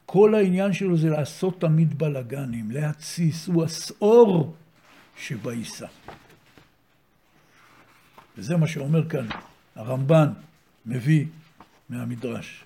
[0.06, 4.56] כל העניין שלו זה לעשות תמיד בלאגנים, להתסיס, הוא השאור
[5.18, 5.88] שבעיסה.
[8.38, 9.28] וזה מה שאומר כאן
[9.76, 10.28] הרמב"ן,
[10.86, 11.26] מביא
[11.90, 12.64] מהמדרש.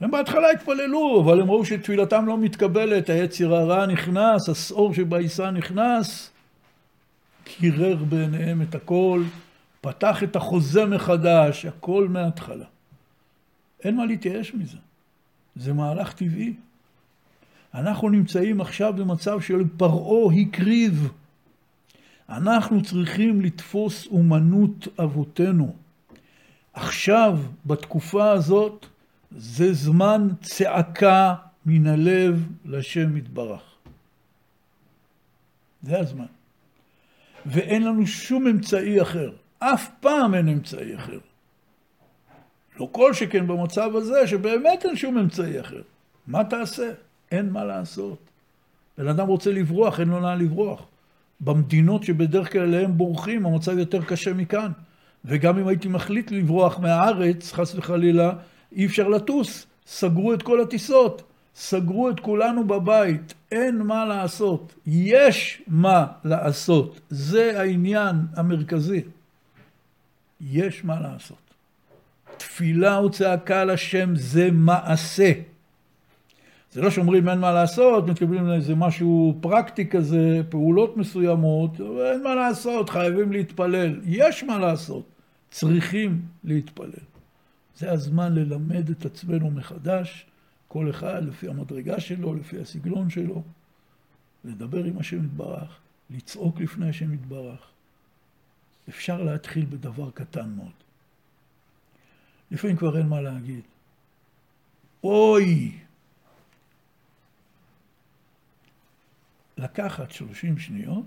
[0.00, 6.30] הם בהתחלה התפללו, אבל הם ראו שתפילתם לא מתקבלת, היצר הרע נכנס, השעור שבעיסה נכנס,
[7.56, 9.22] קירר בעיניהם את הכל,
[9.80, 12.64] פתח את החוזה מחדש, הכל מההתחלה.
[13.84, 14.78] אין מה להתייאש מזה.
[15.56, 16.54] זה מהלך טבעי.
[17.74, 21.12] אנחנו נמצאים עכשיו במצב של פרעה הקריב.
[22.28, 25.74] אנחנו צריכים לתפוס אומנות אבותינו.
[26.72, 28.86] עכשיו, בתקופה הזאת,
[29.30, 31.34] זה זמן צעקה
[31.66, 33.62] מן הלב לשם יתברך.
[35.82, 36.37] זה הזמן.
[37.48, 39.30] ואין לנו שום אמצעי אחר.
[39.58, 41.18] אף פעם אין אמצעי אחר.
[42.80, 45.82] לא כל שכן במצב הזה, שבאמת אין שום אמצעי אחר.
[46.26, 46.90] מה תעשה?
[47.32, 48.18] אין מה לעשות.
[48.98, 50.86] בן אדם רוצה לברוח, אין לו לאן לברוח.
[51.40, 54.72] במדינות שבדרך כלל אליהם בורחים, המצב יותר קשה מכאן.
[55.24, 58.32] וגם אם הייתי מחליט לברוח מהארץ, חס וחלילה,
[58.72, 59.66] אי אפשר לטוס.
[59.86, 61.22] סגרו את כל הטיסות.
[61.58, 63.34] סגרו את כולנו בבית.
[63.52, 64.74] אין מה לעשות.
[64.86, 67.00] יש מה לעשות.
[67.10, 69.02] זה העניין המרכזי.
[70.40, 71.38] יש מה לעשות.
[72.36, 75.32] תפילה וצעקה לשם זה מעשה.
[76.72, 82.34] זה לא שאומרים אין מה לעשות, מתקבלים לאיזה משהו פרקטי כזה, פעולות מסוימות, אין מה
[82.34, 84.00] לעשות, חייבים להתפלל.
[84.04, 85.04] יש מה לעשות,
[85.50, 87.04] צריכים להתפלל.
[87.76, 90.26] זה הזמן ללמד את עצמנו מחדש,
[90.68, 93.42] כל אחד לפי המדרגה שלו, לפי הסגנון שלו,
[94.44, 95.78] לדבר עם השם יתברך,
[96.10, 97.70] לצעוק לפני השם יתברך.
[98.88, 100.72] אפשר להתחיל בדבר קטן מאוד.
[102.50, 103.62] לפעמים כבר אין מה להגיד.
[105.04, 105.78] אוי!
[109.56, 111.06] לקחת שלושים שניות,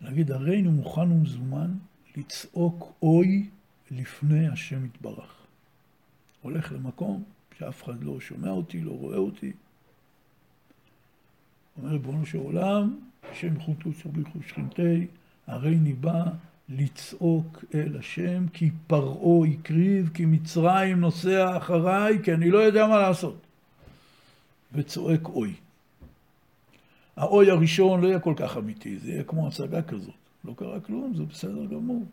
[0.00, 1.74] להגיד הרינו מוכן ומזומן
[2.16, 3.48] לצעוק אוי
[3.90, 5.34] לפני השם יתברך.
[6.42, 7.24] הולך למקום
[7.62, 9.52] שאף אחד לא שומע אותי, לא רואה אותי.
[11.78, 12.98] אומר ריבונו של עולם,
[13.30, 15.06] השם חוטו צורביחו שכינתי,
[15.46, 16.24] הרי ניבא
[16.68, 22.98] לצעוק אל השם, כי פרעה הקריב, כי מצרים נוסע אחריי, כי אני לא יודע מה
[22.98, 23.36] לעשות.
[24.72, 25.54] וצועק אוי.
[27.16, 30.14] האוי הראשון לא יהיה כל כך אמיתי, זה יהיה כמו הצגה כזאת.
[30.44, 32.04] לא קרה כלום, זה בסדר גמור.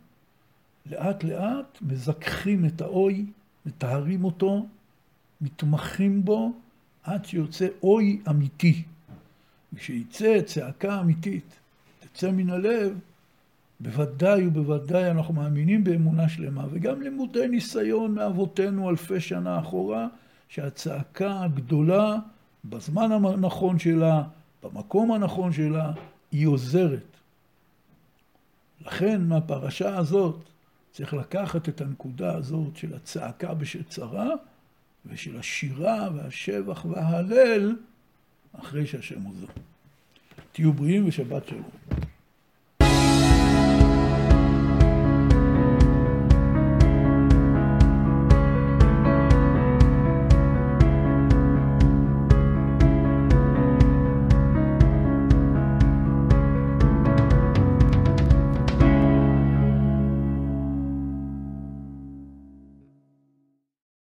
[0.86, 3.26] לאט לאט מזכחים את האוי,
[3.66, 4.66] מטהרים אותו,
[5.42, 6.52] מתמחים בו,
[7.04, 8.84] עד שיוצא אוי אמיתי.
[9.76, 11.60] כשיצא צעקה אמיתית,
[12.00, 13.00] תצא מן הלב,
[13.80, 20.08] בוודאי ובוודאי אנחנו מאמינים באמונה שלמה, וגם לימודי ניסיון מאבותינו אלפי שנה אחורה,
[20.48, 22.18] שהצעקה הגדולה,
[22.66, 24.24] בזמן הנכון שלה,
[24.64, 25.92] במקום הנכון שלה,
[26.32, 27.18] היא עוזרת.
[28.86, 30.40] לכן מהפרשה הזאת
[30.92, 34.30] צריך לקחת את הנקודה הזאת של הצעקה בשעת צרה,
[35.10, 37.76] ושל השירה והשבח וההלל
[38.60, 39.48] אחרי שהשם עוזר.
[40.52, 41.70] תהיו בריאים ושבת שלום.